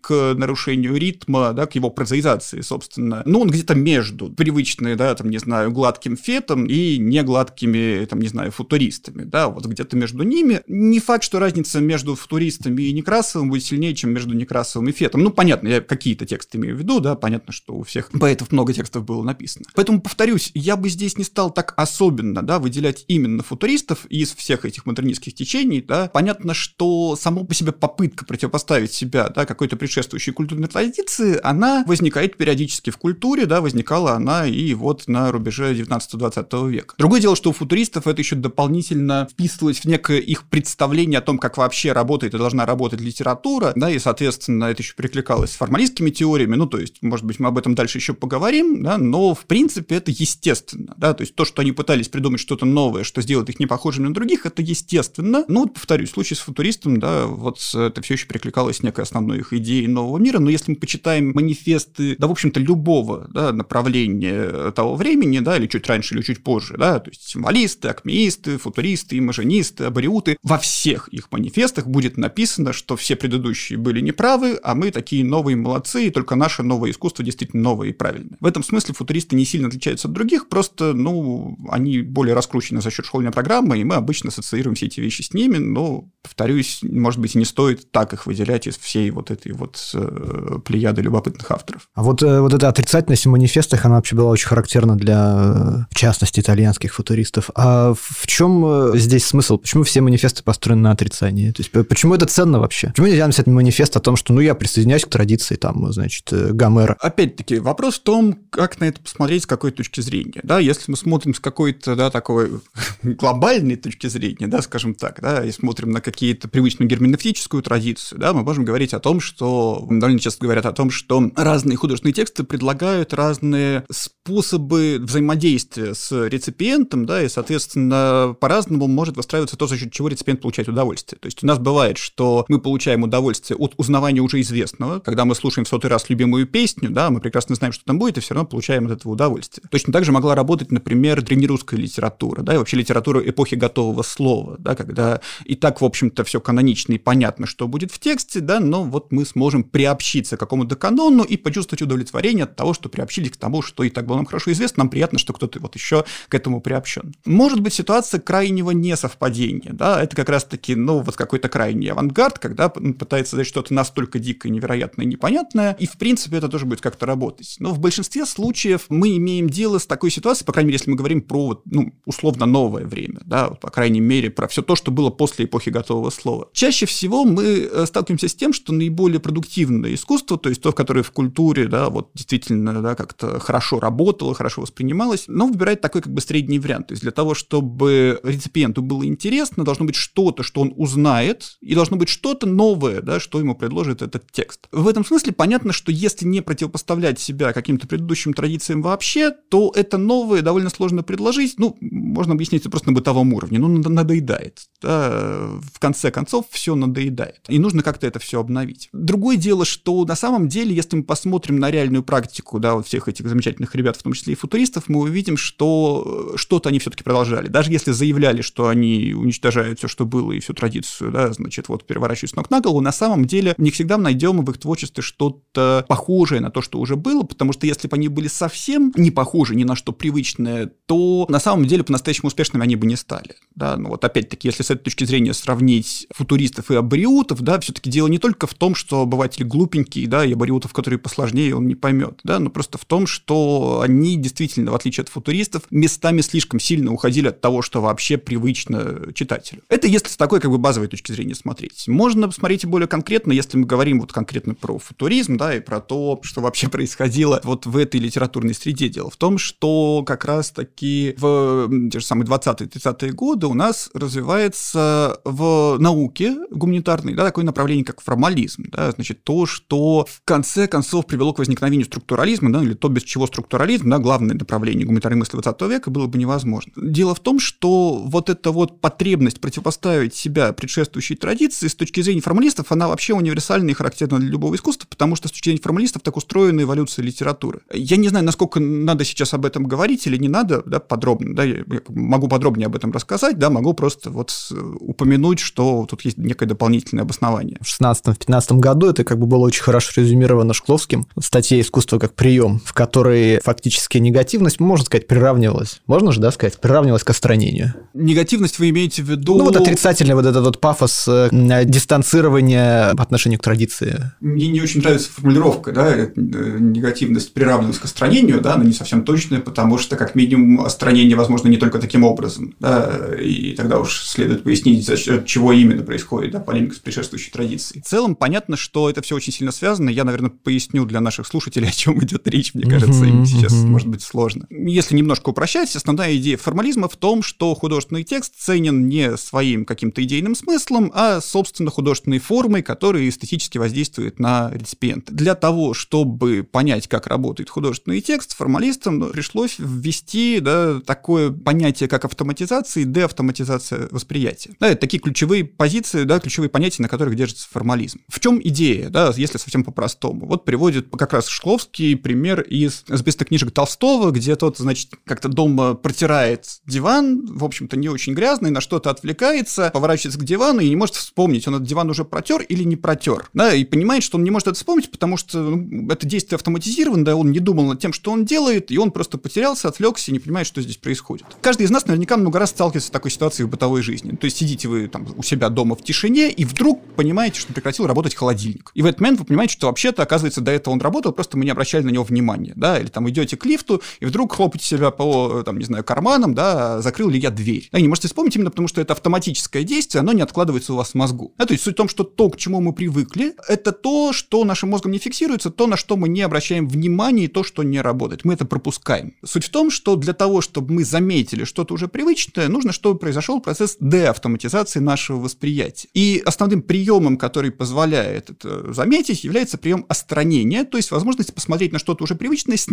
к 0.00 0.34
нарушению 0.36 0.96
ритма, 0.96 1.52
да, 1.52 1.66
к 1.66 1.74
его 1.74 1.90
прозаизации, 1.90 2.60
собственно, 2.60 3.22
ну, 3.26 3.40
он 3.40 3.50
где-то 3.50 3.74
между 3.74 4.30
привычной, 4.30 4.96
да, 4.96 5.14
там, 5.14 5.30
не 5.30 5.38
знаю, 5.38 5.72
гладким 5.72 6.16
Фетом 6.16 6.64
и 6.66 6.98
негладкими, 6.98 8.04
там, 8.06 8.20
не 8.20 8.28
знаю, 8.28 8.52
футуристами, 8.52 9.24
да, 9.24 9.48
вот 9.48 9.66
где-то 9.66 9.96
между 9.96 10.22
ними. 10.22 10.62
Не 10.66 11.00
факт, 11.00 11.24
что 11.24 11.38
разница 11.38 11.80
между 11.80 12.14
футуристами 12.14 12.82
и 12.82 12.92
Некрасовым 12.92 13.50
будет 13.50 13.64
сильнее, 13.64 13.94
чем 13.94 14.10
между 14.10 14.34
Некрасовым 14.34 14.88
и 14.88 14.92
Фетом. 14.92 15.22
Ну, 15.22 15.30
понятно, 15.30 15.68
я 15.68 15.80
какие-то 15.80 16.26
тексты 16.26 16.58
имею 16.58 16.76
в 16.76 16.78
виду, 16.78 17.00
да, 17.00 17.14
понятно, 17.14 17.52
что 17.52 17.74
у 17.74 17.82
всех 17.82 18.10
поэтов 18.10 18.52
много 18.52 18.72
текстов 18.72 19.04
было 19.04 19.22
написано. 19.22 19.66
Поэтому, 19.74 20.00
повторюсь, 20.00 20.50
я 20.54 20.76
бы 20.76 20.88
здесь 20.88 21.16
не 21.16 21.24
стал 21.24 21.50
так 21.50 21.74
особенно, 21.76 22.42
да, 22.42 22.58
выделять 22.58 23.04
именно 23.08 23.42
футуристов 23.42 24.06
из 24.06 24.34
всех 24.34 24.64
этих 24.64 24.86
модернистских 24.86 25.34
течений, 25.34 25.80
да. 25.80 26.08
Понятно, 26.12 26.54
что 26.54 27.16
само 27.16 27.44
по 27.44 27.54
себе 27.54 27.72
попытка 27.72 28.24
противопоставить 28.24 28.92
себя, 28.92 29.28
да, 29.30 29.46
какой-то 29.46 29.76
предшествующей 29.76 30.32
культурной 30.32 30.68
традиции, 30.68 31.38
она 31.42 31.84
возникает 31.86 32.36
периодически 32.36 32.90
в 32.90 32.96
культуре, 32.96 33.46
да, 33.46 33.60
возникала 33.60 34.12
она 34.12 34.46
и 34.46 34.74
вот 34.74 35.08
на 35.08 35.30
рубеже 35.32 35.74
19-20 35.74 36.70
века. 36.70 36.94
Другое 36.98 37.20
дело, 37.20 37.36
что 37.36 37.50
у 37.50 37.52
футуристов 37.52 38.06
это 38.06 38.20
еще 38.20 38.36
дополнительно 38.36 39.28
вписывалось 39.30 39.80
в 39.80 39.84
некое 39.84 40.18
их 40.18 40.44
представление 40.44 41.18
о 41.18 41.22
том, 41.22 41.38
как 41.38 41.56
вообще 41.56 41.92
работает 41.92 42.34
и 42.34 42.38
должна 42.38 42.66
работать 42.66 43.00
литература, 43.00 43.72
да, 43.76 43.90
и, 43.90 43.98
соответственно, 43.98 44.64
это 44.64 44.82
еще 44.82 44.94
перекликалось 44.94 45.52
с 45.52 45.56
формалистскими 45.56 46.10
теориями, 46.10 46.56
ну, 46.56 46.66
то 46.66 46.78
есть, 46.78 47.02
может 47.02 47.24
быть, 47.24 47.38
мы 47.38 47.48
об 47.48 47.58
этом 47.58 47.74
дальше 47.74 47.98
еще 47.98 48.14
поговорим, 48.14 48.82
да, 48.82 48.98
но, 48.98 49.34
в 49.34 49.46
принципе, 49.46 49.96
это 49.96 50.10
естественно, 50.10 50.94
да, 50.96 51.14
то 51.14 51.22
есть 51.22 51.34
то, 51.34 51.44
что 51.44 51.62
они 51.62 51.72
пытались 51.72 52.08
придумать 52.08 52.40
что-то 52.40 52.66
новое, 52.66 53.04
что 53.04 53.22
сделает 53.22 53.48
их 53.48 53.58
не 53.58 53.66
похожими 53.66 54.08
на 54.08 54.14
других, 54.14 54.46
это 54.46 54.62
естественно. 54.62 55.44
Ну, 55.48 55.62
вот, 55.62 55.74
повторюсь, 55.74 56.10
в 56.10 56.14
случае 56.14 56.36
с 56.36 56.40
футуристом, 56.40 56.98
да, 56.98 57.26
вот 57.26 57.58
это 57.74 58.02
все 58.02 58.14
еще 58.14 58.26
перекликалось 58.26 58.78
с 58.78 58.82
некой 58.82 59.04
основной 59.20 59.38
их 59.38 59.52
идеей 59.52 59.86
нового 59.86 60.18
мира, 60.18 60.38
но 60.38 60.50
если 60.50 60.72
мы 60.72 60.76
почитаем 60.76 61.32
манифесты, 61.34 62.16
да, 62.18 62.26
в 62.26 62.30
общем-то, 62.30 62.58
любого 62.58 63.28
да, 63.32 63.52
направления 63.52 64.70
того 64.72 64.96
времени, 64.96 65.40
да, 65.40 65.56
или 65.56 65.66
чуть 65.66 65.86
раньше, 65.86 66.14
или 66.14 66.22
чуть 66.22 66.42
позже, 66.42 66.76
да, 66.78 66.98
то 66.98 67.10
есть 67.10 67.28
символисты, 67.28 67.88
акмеисты, 67.88 68.56
футуристы, 68.56 69.18
имажинисты, 69.18 69.84
абориуты, 69.84 70.36
во 70.42 70.58
всех 70.58 71.08
их 71.08 71.30
манифестах 71.30 71.86
будет 71.86 72.16
написано, 72.16 72.72
что 72.72 72.96
все 72.96 73.14
предыдущие 73.14 73.78
были 73.78 74.00
неправы, 74.00 74.58
а 74.62 74.74
мы 74.74 74.90
такие 74.90 75.24
новые 75.24 75.56
молодцы, 75.56 76.06
и 76.06 76.10
только 76.10 76.34
наше 76.34 76.62
новое 76.62 76.90
искусство 76.90 77.24
действительно 77.24 77.62
новое 77.62 77.88
и 77.88 77.92
правильное. 77.92 78.38
В 78.40 78.46
этом 78.46 78.62
смысле 78.62 78.94
футуристы 78.94 79.36
не 79.36 79.44
сильно 79.44 79.68
отличаются 79.68 80.08
от 80.08 80.14
других, 80.14 80.48
просто, 80.48 80.94
ну, 80.94 81.58
они 81.68 82.00
более 82.00 82.34
раскручены 82.34 82.80
за 82.80 82.90
счет 82.90 83.04
школьной 83.04 83.32
программы, 83.32 83.78
и 83.78 83.84
мы 83.84 83.96
обычно 83.96 84.28
ассоциируем 84.28 84.74
все 84.74 84.86
эти 84.86 85.00
вещи 85.00 85.22
с 85.22 85.34
ними, 85.34 85.58
но, 85.58 86.08
повторюсь, 86.22 86.80
может 86.82 87.20
быть, 87.20 87.34
и 87.34 87.38
не 87.38 87.44
стоит 87.44 87.90
так 87.90 88.12
их 88.12 88.26
выделять 88.26 88.66
из 88.66 88.78
всей 88.78 89.09
вот 89.10 89.30
этой 89.30 89.52
вот 89.52 89.78
э, 89.94 90.58
плеяды 90.64 91.02
любопытных 91.02 91.50
авторов. 91.50 91.88
А 91.94 92.02
вот, 92.02 92.22
э, 92.22 92.40
вот 92.40 92.54
эта 92.54 92.68
отрицательность 92.68 93.26
в 93.26 93.28
манифестах, 93.28 93.84
она 93.84 93.96
вообще 93.96 94.16
была 94.16 94.30
очень 94.30 94.48
характерна 94.48 94.96
для, 94.96 95.86
в 95.90 95.94
частности, 95.94 96.40
итальянских 96.40 96.94
футуристов. 96.94 97.50
А 97.54 97.94
в 97.94 98.26
чем 98.26 98.64
э, 98.64 98.98
здесь 98.98 99.26
смысл? 99.26 99.58
Почему 99.58 99.82
все 99.82 100.00
манифесты 100.00 100.42
построены 100.42 100.82
на 100.82 100.90
отрицании? 100.92 101.50
То 101.50 101.62
есть 101.62 101.88
почему 101.88 102.14
это 102.14 102.26
ценно 102.26 102.58
вообще? 102.60 102.88
Почему 102.88 103.06
нельзя 103.06 103.26
написать 103.26 103.46
манифест 103.46 103.96
о 103.96 104.00
том, 104.00 104.16
что 104.16 104.32
ну 104.32 104.40
я 104.40 104.54
присоединяюсь 104.54 105.04
к 105.04 105.08
традиции 105.08 105.56
там, 105.56 105.92
значит, 105.92 106.32
э, 106.32 106.52
Гомера? 106.52 106.96
Опять-таки, 107.00 107.58
вопрос 107.58 107.98
в 107.98 108.02
том, 108.02 108.38
как 108.50 108.80
на 108.80 108.84
это 108.84 109.00
посмотреть 109.00 109.44
с 109.44 109.46
какой 109.46 109.70
точки 109.70 110.00
зрения. 110.00 110.40
Да, 110.42 110.58
если 110.58 110.90
мы 110.90 110.96
смотрим 110.96 111.34
с 111.34 111.40
какой-то, 111.40 111.96
да, 111.96 112.10
такой 112.10 112.60
глобальной 113.02 113.76
точки 113.76 114.06
зрения, 114.06 114.46
да, 114.46 114.62
скажем 114.62 114.94
так, 114.94 115.20
да, 115.20 115.44
и 115.44 115.50
смотрим 115.50 115.90
на 115.90 116.00
какие-то 116.00 116.48
привычную 116.48 116.88
герменевтическую 116.88 117.62
традицию, 117.62 118.18
да, 118.18 118.32
мы 118.32 118.42
можем 118.42 118.64
говорить 118.64 118.94
о 118.94 118.99
том, 119.00 119.20
что 119.20 119.86
довольно 119.90 120.18
часто 120.18 120.44
говорят 120.44 120.66
о 120.66 120.72
том, 120.72 120.90
что 120.90 121.30
разные 121.36 121.76
художественные 121.76 122.14
тексты 122.14 122.44
предлагают 122.44 123.12
разные 123.12 123.84
способы 123.90 124.19
взаимодействия 124.30 125.94
с 125.94 126.26
реципиентом, 126.28 127.06
да, 127.06 127.22
и, 127.22 127.28
соответственно, 127.28 128.36
по-разному 128.40 128.86
может 128.86 129.16
выстраиваться 129.16 129.56
то, 129.56 129.66
за 129.66 129.76
счет 129.76 129.92
чего 129.92 130.08
реципиент 130.08 130.40
получает 130.40 130.68
удовольствие. 130.68 131.18
То 131.20 131.26
есть 131.26 131.42
у 131.42 131.46
нас 131.46 131.58
бывает, 131.58 131.98
что 131.98 132.44
мы 132.48 132.60
получаем 132.60 133.02
удовольствие 133.02 133.56
от 133.56 133.74
узнавания 133.76 134.20
уже 134.20 134.40
известного, 134.40 135.00
когда 135.00 135.24
мы 135.24 135.34
слушаем 135.34 135.64
в 135.64 135.68
сотый 135.68 135.90
раз 135.90 136.08
любимую 136.08 136.46
песню, 136.46 136.90
да, 136.90 137.10
мы 137.10 137.20
прекрасно 137.20 137.54
знаем, 137.54 137.72
что 137.72 137.84
там 137.84 137.98
будет, 137.98 138.18
и 138.18 138.20
все 138.20 138.34
равно 138.34 138.48
получаем 138.48 138.86
от 138.86 138.92
этого 138.92 139.12
удовольствие. 139.12 139.66
Точно 139.70 139.92
так 139.92 140.04
же 140.04 140.12
могла 140.12 140.34
работать, 140.34 140.70
например, 140.70 141.22
древнерусская 141.22 141.78
литература, 141.78 142.42
да, 142.42 142.54
и 142.54 142.56
вообще 142.58 142.76
литература 142.76 143.20
эпохи 143.20 143.54
готового 143.54 144.02
слова, 144.02 144.56
да, 144.58 144.74
когда 144.74 145.20
и 145.44 145.54
так, 145.56 145.80
в 145.80 145.84
общем-то, 145.84 146.24
все 146.24 146.40
канонично 146.40 146.92
и 146.92 146.98
понятно, 146.98 147.46
что 147.46 147.68
будет 147.68 147.90
в 147.90 147.98
тексте, 147.98 148.40
да, 148.40 148.60
но 148.60 148.84
вот 148.84 149.12
мы 149.12 149.24
сможем 149.24 149.64
приобщиться 149.64 150.36
к 150.36 150.40
какому-то 150.40 150.76
канону 150.76 151.24
и 151.24 151.36
почувствовать 151.36 151.82
удовлетворение 151.82 152.44
от 152.44 152.56
того, 152.56 152.74
что 152.74 152.88
приобщились 152.88 153.30
к 153.30 153.36
тому, 153.36 153.62
что 153.62 153.82
и 153.82 153.90
так 153.90 154.06
было 154.06 154.19
нам 154.20 154.26
хорошо 154.26 154.52
известно, 154.52 154.82
нам 154.82 154.90
приятно, 154.90 155.18
что 155.18 155.32
кто-то 155.32 155.60
вот 155.60 155.74
еще 155.74 156.04
к 156.28 156.34
этому 156.34 156.60
приобщен. 156.60 157.14
Может 157.24 157.60
быть 157.60 157.74
ситуация 157.74 158.20
крайнего 158.20 158.70
несовпадения, 158.70 159.72
да, 159.72 160.02
это 160.02 160.14
как 160.14 160.28
раз-таки, 160.28 160.74
ну, 160.74 161.00
вот 161.00 161.16
какой-то 161.16 161.48
крайний 161.48 161.88
авангард, 161.88 162.38
когда 162.38 162.68
пытается 162.68 163.36
дать 163.36 163.46
что-то 163.46 163.74
настолько 163.74 164.18
дикое, 164.18 164.50
невероятное, 164.50 165.06
непонятное, 165.06 165.76
и, 165.78 165.86
в 165.86 165.92
принципе, 165.92 166.36
это 166.36 166.48
тоже 166.48 166.66
будет 166.66 166.80
как-то 166.80 167.06
работать. 167.06 167.56
Но 167.58 167.72
в 167.72 167.78
большинстве 167.78 168.26
случаев 168.26 168.86
мы 168.88 169.16
имеем 169.16 169.48
дело 169.48 169.78
с 169.78 169.86
такой 169.86 170.10
ситуацией, 170.10 170.46
по 170.46 170.52
крайней 170.52 170.68
мере, 170.68 170.76
если 170.76 170.90
мы 170.90 170.96
говорим 170.96 171.22
про, 171.22 171.60
ну, 171.64 171.92
условно 172.04 172.46
новое 172.46 172.86
время, 172.86 173.20
да, 173.24 173.48
по 173.48 173.70
крайней 173.70 174.00
мере, 174.00 174.30
про 174.30 174.48
все 174.48 174.62
то, 174.62 174.76
что 174.76 174.90
было 174.90 175.10
после 175.10 175.46
эпохи 175.46 175.70
готового 175.70 176.10
слова. 176.10 176.48
Чаще 176.52 176.86
всего 176.86 177.24
мы 177.24 177.68
э, 177.70 177.86
сталкиваемся 177.86 178.28
с 178.28 178.34
тем, 178.34 178.52
что 178.52 178.72
наиболее 178.72 179.20
продуктивное 179.20 179.94
искусство, 179.94 180.38
то 180.38 180.48
есть 180.48 180.60
то, 180.60 180.72
в 180.72 180.74
которое 180.74 181.02
в 181.02 181.10
культуре, 181.10 181.66
да, 181.66 181.88
вот 181.90 182.10
действительно, 182.14 182.82
да, 182.82 182.94
как-то 182.94 183.38
хорошо 183.38 183.80
работало, 184.00 184.34
хорошо 184.34 184.62
воспринималось, 184.62 185.24
но 185.28 185.46
выбирает 185.46 185.80
такой 185.80 186.00
как 186.00 186.12
бы 186.12 186.20
средний 186.20 186.58
вариант. 186.58 186.88
То 186.88 186.92
есть 186.92 187.02
для 187.02 187.12
того, 187.12 187.34
чтобы 187.34 188.18
реципиенту 188.22 188.82
было 188.82 189.04
интересно, 189.04 189.64
должно 189.64 189.84
быть 189.84 189.94
что-то, 189.94 190.42
что 190.42 190.62
он 190.62 190.72
узнает, 190.76 191.58
и 191.60 191.74
должно 191.74 191.96
быть 191.96 192.08
что-то 192.08 192.46
новое, 192.46 193.02
да, 193.02 193.20
что 193.20 193.38
ему 193.38 193.54
предложит 193.54 194.00
этот 194.02 194.30
текст. 194.32 194.68
В 194.72 194.88
этом 194.88 195.04
смысле 195.04 195.32
понятно, 195.32 195.72
что 195.72 195.92
если 195.92 196.26
не 196.26 196.40
противопоставлять 196.40 197.20
себя 197.20 197.52
каким-то 197.52 197.86
предыдущим 197.86 198.32
традициям 198.32 198.80
вообще, 198.80 199.32
то 199.50 199.72
это 199.76 199.98
новое 199.98 200.40
довольно 200.40 200.70
сложно 200.70 201.02
предложить. 201.02 201.58
Ну, 201.58 201.76
можно 201.80 202.32
объяснить 202.32 202.62
это 202.62 202.70
просто 202.70 202.88
на 202.88 202.94
бытовом 202.94 203.34
уровне. 203.34 203.58
Ну, 203.58 203.68
надоедает. 203.68 204.60
Да, 204.80 205.50
в 205.74 205.78
конце 205.78 206.10
концов, 206.10 206.46
все 206.50 206.74
надоедает. 206.74 207.40
И 207.48 207.58
нужно 207.58 207.82
как-то 207.82 208.06
это 208.06 208.18
все 208.18 208.40
обновить. 208.40 208.88
Другое 208.92 209.36
дело, 209.36 209.66
что 209.66 210.04
на 210.06 210.16
самом 210.16 210.48
деле, 210.48 210.74
если 210.74 210.96
мы 210.96 211.04
посмотрим 211.04 211.58
на 211.58 211.70
реальную 211.70 212.02
практику, 212.02 212.58
да, 212.58 212.74
вот 212.74 212.86
всех 212.86 213.08
этих 213.08 213.28
замечательных 213.28 213.74
ребят, 213.74 213.89
в 213.96 214.02
том 214.02 214.12
числе 214.12 214.32
и 214.32 214.36
футуристов, 214.36 214.84
мы 214.88 215.00
увидим, 215.00 215.36
что 215.36 216.32
что-то 216.36 216.68
они 216.68 216.78
все-таки 216.78 217.02
продолжали. 217.02 217.48
Даже 217.48 217.70
если 217.70 217.92
заявляли, 217.92 218.42
что 218.42 218.68
они 218.68 219.14
уничтожают 219.14 219.78
все, 219.78 219.88
что 219.88 220.06
было, 220.06 220.32
и 220.32 220.40
всю 220.40 220.54
традицию, 220.54 221.12
да, 221.12 221.32
значит, 221.32 221.68
вот 221.68 221.86
переворачивают 221.86 222.30
с 222.30 222.36
ног 222.36 222.50
на 222.50 222.60
голову, 222.60 222.80
на 222.80 222.92
самом 222.92 223.24
деле 223.24 223.54
не 223.58 223.70
всегда 223.70 223.96
найдем 223.96 224.44
в 224.44 224.50
их 224.50 224.58
творчестве 224.58 225.02
что-то 225.02 225.84
похожее 225.88 226.40
на 226.40 226.50
то, 226.50 226.62
что 226.62 226.78
уже 226.78 226.96
было, 226.96 227.22
потому 227.22 227.52
что 227.52 227.66
если 227.66 227.88
бы 227.88 227.96
они 227.96 228.08
были 228.08 228.28
совсем 228.28 228.92
не 228.96 229.10
похожи 229.10 229.54
ни 229.54 229.64
на 229.64 229.76
что 229.76 229.92
привычное, 229.92 230.72
то 230.86 231.26
на 231.28 231.40
самом 231.40 231.66
деле 231.66 231.84
по-настоящему 231.84 232.28
успешными 232.28 232.64
они 232.64 232.76
бы 232.76 232.86
не 232.86 232.96
стали. 232.96 233.36
Да? 233.54 233.76
Ну 233.76 233.90
вот 233.90 234.04
опять-таки, 234.04 234.48
если 234.48 234.62
с 234.62 234.70
этой 234.70 234.84
точки 234.84 235.04
зрения 235.04 235.34
сравнить 235.34 236.06
футуристов 236.12 236.70
и 236.70 236.74
абориутов, 236.74 237.42
да, 237.42 237.58
все-таки 237.60 237.90
дело 237.90 238.08
не 238.08 238.18
только 238.18 238.46
в 238.46 238.54
том, 238.54 238.74
что 238.74 239.02
обыватель 239.02 239.44
глупенький, 239.44 240.06
да, 240.06 240.24
и 240.24 240.32
абориутов, 240.32 240.72
которые 240.72 240.98
посложнее, 240.98 241.54
он 241.54 241.66
не 241.66 241.74
поймет, 241.74 242.20
да, 242.24 242.38
но 242.38 242.50
просто 242.50 242.78
в 242.78 242.84
том, 242.84 243.06
что 243.06 243.79
они 243.80 244.16
действительно, 244.16 244.72
в 244.72 244.74
отличие 244.74 245.02
от 245.02 245.08
футуристов, 245.08 245.62
местами 245.70 246.20
слишком 246.20 246.60
сильно 246.60 246.92
уходили 246.92 247.28
от 247.28 247.40
того, 247.40 247.62
что 247.62 247.80
вообще 247.80 248.16
привычно 248.16 249.12
читателю. 249.14 249.62
Это 249.68 249.86
если 249.86 250.08
с 250.08 250.16
такой 250.16 250.40
как 250.40 250.50
бы 250.50 250.58
базовой 250.58 250.88
точки 250.88 251.12
зрения 251.12 251.34
смотреть. 251.34 251.88
Можно 251.88 252.28
посмотреть 252.28 252.64
более 252.66 252.88
конкретно, 252.88 253.32
если 253.32 253.56
мы 253.56 253.66
говорим 253.66 254.00
вот 254.00 254.12
конкретно 254.12 254.54
про 254.54 254.78
футуризм, 254.78 255.36
да, 255.36 255.54
и 255.54 255.60
про 255.60 255.80
то, 255.80 256.20
что 256.22 256.40
вообще 256.40 256.68
происходило 256.70 257.40
вот 257.44 257.66
в 257.66 257.76
этой 257.76 258.00
литературной 258.00 258.54
среде. 258.54 258.88
Дело 258.88 259.10
в 259.10 259.16
том, 259.16 259.38
что 259.38 260.02
как 260.06 260.24
раз-таки 260.24 261.14
в 261.18 261.68
те 261.90 262.00
же 262.00 262.04
самые 262.04 262.26
20-30-е 262.26 263.12
годы 263.12 263.46
у 263.46 263.54
нас 263.54 263.90
развивается 263.94 265.20
в 265.24 265.78
науке 265.78 266.36
гуманитарной, 266.50 267.14
да, 267.14 267.24
такое 267.24 267.44
направление, 267.44 267.84
как 267.84 268.00
формализм, 268.00 268.64
да, 268.70 268.90
значит, 268.90 269.24
то, 269.24 269.46
что 269.46 270.06
в 270.08 270.22
конце 270.24 270.66
концов 270.66 271.06
привело 271.06 271.32
к 271.32 271.38
возникновению 271.38 271.86
структурализма, 271.86 272.52
да, 272.52 272.62
или 272.62 272.74
то, 272.74 272.88
без 272.88 273.02
чего 273.02 273.26
структурализм, 273.26 273.60
да, 273.78 273.98
главное 273.98 274.34
направление 274.34 274.86
гуманитарной 274.86 275.18
мысли 275.18 275.38
20 275.38 275.60
века, 275.62 275.90
было 275.90 276.06
бы 276.06 276.18
невозможно. 276.18 276.72
Дело 276.76 277.14
в 277.14 277.20
том, 277.20 277.38
что 277.38 278.02
вот 278.04 278.30
эта 278.30 278.52
вот 278.52 278.80
потребность 278.80 279.40
противопоставить 279.40 280.14
себя 280.14 280.52
предшествующей 280.52 281.16
традиции 281.16 281.68
с 281.68 281.74
точки 281.74 282.00
зрения 282.00 282.20
формалистов, 282.20 282.72
она 282.72 282.88
вообще 282.88 283.14
универсальна 283.14 283.70
и 283.70 283.74
характерна 283.74 284.18
для 284.18 284.28
любого 284.28 284.54
искусства, 284.54 284.86
потому 284.88 285.16
что 285.16 285.28
с 285.28 285.30
точки 285.32 285.48
зрения 285.48 285.62
формалистов 285.62 286.02
так 286.02 286.16
устроена 286.16 286.62
эволюция 286.62 287.04
литературы. 287.04 287.60
Я 287.72 287.96
не 287.96 288.08
знаю, 288.08 288.24
насколько 288.24 288.60
надо 288.60 289.04
сейчас 289.04 289.34
об 289.34 289.46
этом 289.46 289.64
говорить 289.64 290.06
или 290.06 290.16
не 290.16 290.28
надо, 290.28 290.62
да, 290.66 290.80
подробно, 290.80 291.34
да, 291.34 291.44
я 291.44 291.64
могу 291.88 292.28
подробнее 292.28 292.66
об 292.66 292.76
этом 292.76 292.92
рассказать, 292.92 293.38
да, 293.38 293.50
могу 293.50 293.74
просто 293.74 294.10
вот 294.10 294.34
упомянуть, 294.80 295.38
что 295.38 295.86
тут 295.88 296.02
есть 296.02 296.18
некое 296.18 296.46
дополнительное 296.46 297.04
обоснование. 297.04 297.58
В 297.60 297.80
16-15 297.80 298.58
году 298.58 298.88
это 298.88 299.04
как 299.04 299.18
бы 299.18 299.26
было 299.26 299.46
очень 299.46 299.62
хорошо 299.62 300.00
резюмировано 300.00 300.54
Шкловским 300.54 301.06
в 301.16 301.22
статье 301.22 301.60
«Искусство 301.60 301.98
как 301.98 302.14
прием», 302.14 302.60
в 302.64 302.72
которой 302.72 303.40
фактически 303.40 303.59
негативность, 303.66 304.60
можно 304.60 304.84
сказать, 304.84 305.06
приравнивалась. 305.06 305.80
Можно 305.86 306.12
же, 306.12 306.20
да, 306.20 306.30
сказать? 306.30 306.60
Приравнивалась 306.60 307.04
к 307.04 307.10
остранению. 307.10 307.74
Негативность 307.94 308.58
вы 308.58 308.70
имеете 308.70 309.02
в 309.02 309.10
виду... 309.10 309.36
Ну, 309.38 309.44
вот 309.44 309.56
отрицательный 309.56 310.14
вот 310.14 310.26
этот 310.26 310.44
вот 310.44 310.60
пафос 310.60 311.06
э, 311.08 311.28
дистанцирования 311.64 312.94
по 312.94 313.02
отношению 313.02 313.38
к 313.38 313.42
традиции. 313.42 314.12
Мне 314.20 314.48
не 314.48 314.60
очень 314.60 314.80
нравится 314.80 315.10
формулировка, 315.12 315.72
да, 315.72 315.94
э, 315.96 316.10
негативность 316.14 317.32
приравнивалась 317.32 317.78
к 317.78 317.84
остранению, 317.84 318.40
да, 318.40 318.54
она 318.54 318.64
не 318.64 318.72
совсем 318.72 319.04
точная, 319.04 319.40
потому 319.40 319.78
что, 319.78 319.96
как 319.96 320.14
минимум, 320.14 320.64
остранение 320.64 321.16
возможно 321.16 321.48
не 321.48 321.56
только 321.56 321.78
таким 321.78 322.04
образом, 322.04 322.54
да, 322.60 323.14
и 323.20 323.52
тогда 323.52 323.78
уж 323.78 324.02
следует 324.02 324.44
пояснить, 324.44 324.86
за 324.86 324.96
счет 324.96 325.26
чего 325.26 325.52
именно 325.52 325.82
происходит, 325.82 326.32
да, 326.32 326.40
полемика 326.40 326.74
с 326.74 326.78
предшествующей 326.78 327.30
традицией. 327.30 327.82
В 327.82 327.86
целом, 327.86 328.14
понятно, 328.14 328.56
что 328.56 328.88
это 328.88 329.02
все 329.02 329.16
очень 329.16 329.32
сильно 329.32 329.52
связано, 329.52 329.90
я, 329.90 330.04
наверное, 330.04 330.30
поясню 330.30 330.84
для 330.84 331.00
наших 331.00 331.26
слушателей, 331.26 331.68
о 331.68 331.72
чем 331.72 332.02
идет 332.04 332.26
речь, 332.28 332.54
мне 332.54 332.64
кажется, 332.68 333.04
им 333.04 333.26
сейчас 333.26 333.49
может 333.52 333.88
быть 333.88 334.02
сложно. 334.02 334.46
Если 334.50 334.96
немножко 334.96 335.30
упрощать, 335.30 335.74
основная 335.74 336.16
идея 336.16 336.36
формализма 336.36 336.88
в 336.88 336.96
том, 336.96 337.22
что 337.22 337.54
художественный 337.54 338.04
текст 338.04 338.34
ценен 338.38 338.88
не 338.88 339.16
своим 339.16 339.64
каким-то 339.64 340.02
идейным 340.02 340.34
смыслом, 340.34 340.90
а, 340.94 341.20
собственно, 341.20 341.70
художественной 341.70 342.18
формой, 342.18 342.62
которая 342.62 343.08
эстетически 343.08 343.58
воздействует 343.58 344.18
на 344.18 344.50
реципиента. 344.52 345.12
Для 345.12 345.34
того, 345.34 345.74
чтобы 345.74 346.42
понять, 346.42 346.88
как 346.88 347.06
работает 347.06 347.50
художественный 347.50 348.00
текст, 348.00 348.36
формалистам 348.36 349.10
пришлось 349.10 349.56
ввести 349.58 350.40
да, 350.40 350.80
такое 350.80 351.30
понятие, 351.30 351.88
как 351.88 352.04
автоматизация 352.04 352.82
и 352.82 352.86
деавтоматизация 352.86 353.88
восприятия. 353.90 354.54
Да, 354.60 354.68
это 354.68 354.80
такие 354.80 355.00
ключевые 355.00 355.44
позиции, 355.44 356.04
да, 356.04 356.20
ключевые 356.20 356.50
понятия, 356.50 356.82
на 356.82 356.88
которых 356.88 357.16
держится 357.16 357.48
формализм. 357.50 358.00
В 358.08 358.20
чем 358.20 358.40
идея, 358.42 358.88
да, 358.88 359.12
если 359.16 359.38
совсем 359.38 359.64
по-простому? 359.64 360.26
Вот 360.26 360.44
приводит 360.44 360.88
как 360.96 361.12
раз 361.12 361.28
Шкловский 361.28 361.96
пример 361.96 362.40
из 362.40 362.84
списка 362.94 363.24
книжек 363.40 363.54
Толстого, 363.54 364.10
где 364.10 364.36
тот, 364.36 364.58
значит, 364.58 364.90
как-то 365.04 365.28
дома 365.28 365.74
протирает 365.74 366.60
диван, 366.66 367.26
в 367.26 367.44
общем-то, 367.44 367.76
не 367.76 367.88
очень 367.88 368.14
грязный, 368.14 368.50
на 368.50 368.60
что-то 368.60 368.90
отвлекается, 368.90 369.70
поворачивается 369.72 370.20
к 370.20 370.24
дивану 370.24 370.60
и 370.60 370.68
не 370.68 370.76
может 370.76 370.94
вспомнить, 370.94 371.48
он 371.48 371.56
этот 371.56 371.66
диван 371.66 371.90
уже 371.90 372.04
протер 372.04 372.42
или 372.42 372.62
не 372.64 372.76
протер. 372.76 373.28
Да, 373.32 373.54
и 373.54 373.64
понимает, 373.64 374.02
что 374.02 374.18
он 374.18 374.24
не 374.24 374.30
может 374.30 374.48
это 374.48 374.56
вспомнить, 374.56 374.90
потому 374.90 375.16
что 375.16 375.38
ну, 375.38 375.90
это 375.90 376.06
действие 376.06 376.36
автоматизировано, 376.36 377.04
да, 377.04 377.16
он 377.16 377.30
не 377.30 377.40
думал 377.40 377.66
над 377.66 377.80
тем, 377.80 377.92
что 377.92 378.12
он 378.12 378.24
делает, 378.24 378.70
и 378.70 378.78
он 378.78 378.90
просто 378.90 379.18
потерялся, 379.18 379.68
отвлекся 379.68 380.10
и 380.10 380.14
не 380.14 380.20
понимает, 380.20 380.46
что 380.46 380.60
здесь 380.60 380.76
происходит. 380.76 381.26
Каждый 381.40 381.64
из 381.64 381.70
нас 381.70 381.86
наверняка 381.86 382.16
много 382.16 382.38
раз 382.38 382.50
сталкивается 382.50 382.88
с 382.88 382.90
такой 382.90 383.10
ситуацией 383.10 383.46
в 383.46 383.50
бытовой 383.50 383.82
жизни. 383.82 384.12
То 384.16 384.26
есть 384.26 384.36
сидите 384.36 384.68
вы 384.68 384.88
там 384.88 385.06
у 385.16 385.22
себя 385.22 385.48
дома 385.48 385.76
в 385.76 385.82
тишине, 385.82 386.30
и 386.30 386.44
вдруг 386.44 386.82
понимаете, 386.96 387.40
что 387.40 387.52
прекратил 387.52 387.86
работать 387.86 388.14
холодильник. 388.14 388.70
И 388.74 388.82
в 388.82 388.86
этот 388.86 389.00
момент 389.00 389.20
вы 389.20 389.24
понимаете, 389.24 389.54
что 389.54 389.66
вообще-то, 389.68 390.02
оказывается, 390.02 390.40
до 390.40 390.50
этого 390.50 390.74
он 390.74 390.80
работал, 390.80 391.12
просто 391.12 391.38
мы 391.38 391.44
не 391.44 391.50
обращали 391.50 391.82
на 391.82 391.90
него 391.90 392.04
внимания, 392.04 392.52
да, 392.56 392.78
или 392.78 392.88
там 392.88 393.08
идете 393.08 393.29
к 393.36 393.46
лифту, 393.46 393.82
и 394.00 394.06
вдруг 394.06 394.34
хлопаете 394.34 394.66
себя 394.66 394.90
по, 394.90 395.42
там, 395.44 395.58
не 395.58 395.64
знаю, 395.64 395.84
карманам, 395.84 396.34
да, 396.34 396.80
закрыл 396.80 397.08
ли 397.08 397.18
я 397.18 397.30
дверь. 397.30 397.68
Да, 397.72 397.80
не 397.80 397.88
можете 397.88 398.08
вспомнить 398.08 398.36
именно 398.36 398.50
потому, 398.50 398.68
что 398.68 398.80
это 398.80 398.92
автоматическое 398.92 399.62
действие, 399.62 400.00
оно 400.00 400.12
не 400.12 400.22
откладывается 400.22 400.72
у 400.72 400.76
вас 400.76 400.90
в 400.90 400.94
мозгу. 400.94 401.34
Да, 401.38 401.46
то 401.46 401.52
есть 401.52 401.64
суть 401.64 401.74
в 401.74 401.76
том, 401.76 401.88
что 401.88 402.04
то, 402.04 402.28
к 402.30 402.36
чему 402.36 402.60
мы 402.60 402.72
привыкли, 402.72 403.34
это 403.48 403.72
то, 403.72 404.12
что 404.12 404.44
нашим 404.44 404.70
мозгом 404.70 404.92
не 404.92 404.98
фиксируется, 404.98 405.50
то, 405.50 405.66
на 405.66 405.76
что 405.76 405.96
мы 405.96 406.08
не 406.08 406.22
обращаем 406.22 406.68
внимания, 406.68 407.24
и 407.24 407.28
то, 407.28 407.42
что 407.42 407.62
не 407.62 407.80
работает. 407.80 408.24
Мы 408.24 408.34
это 408.34 408.44
пропускаем. 408.44 409.14
Суть 409.24 409.44
в 409.44 409.50
том, 409.50 409.70
что 409.70 409.96
для 409.96 410.12
того, 410.12 410.40
чтобы 410.40 410.74
мы 410.74 410.84
заметили 410.84 411.44
что-то 411.44 411.74
уже 411.74 411.88
привычное, 411.88 412.48
нужно, 412.48 412.72
чтобы 412.72 412.98
произошел 412.98 413.40
процесс 413.40 413.76
деавтоматизации 413.80 414.80
нашего 414.80 415.18
восприятия. 415.18 415.88
И 415.94 416.22
основным 416.24 416.62
приемом, 416.62 417.16
который 417.16 417.50
позволяет 417.50 418.30
это 418.30 418.72
заметить, 418.72 419.24
является 419.24 419.58
прием 419.58 419.84
остранения, 419.88 420.64
то 420.64 420.76
есть 420.76 420.90
возможность 420.90 421.34
посмотреть 421.34 421.72
на 421.72 421.78
что-то 421.78 422.04
уже 422.04 422.14
привычное 422.14 422.56
с 422.56 422.70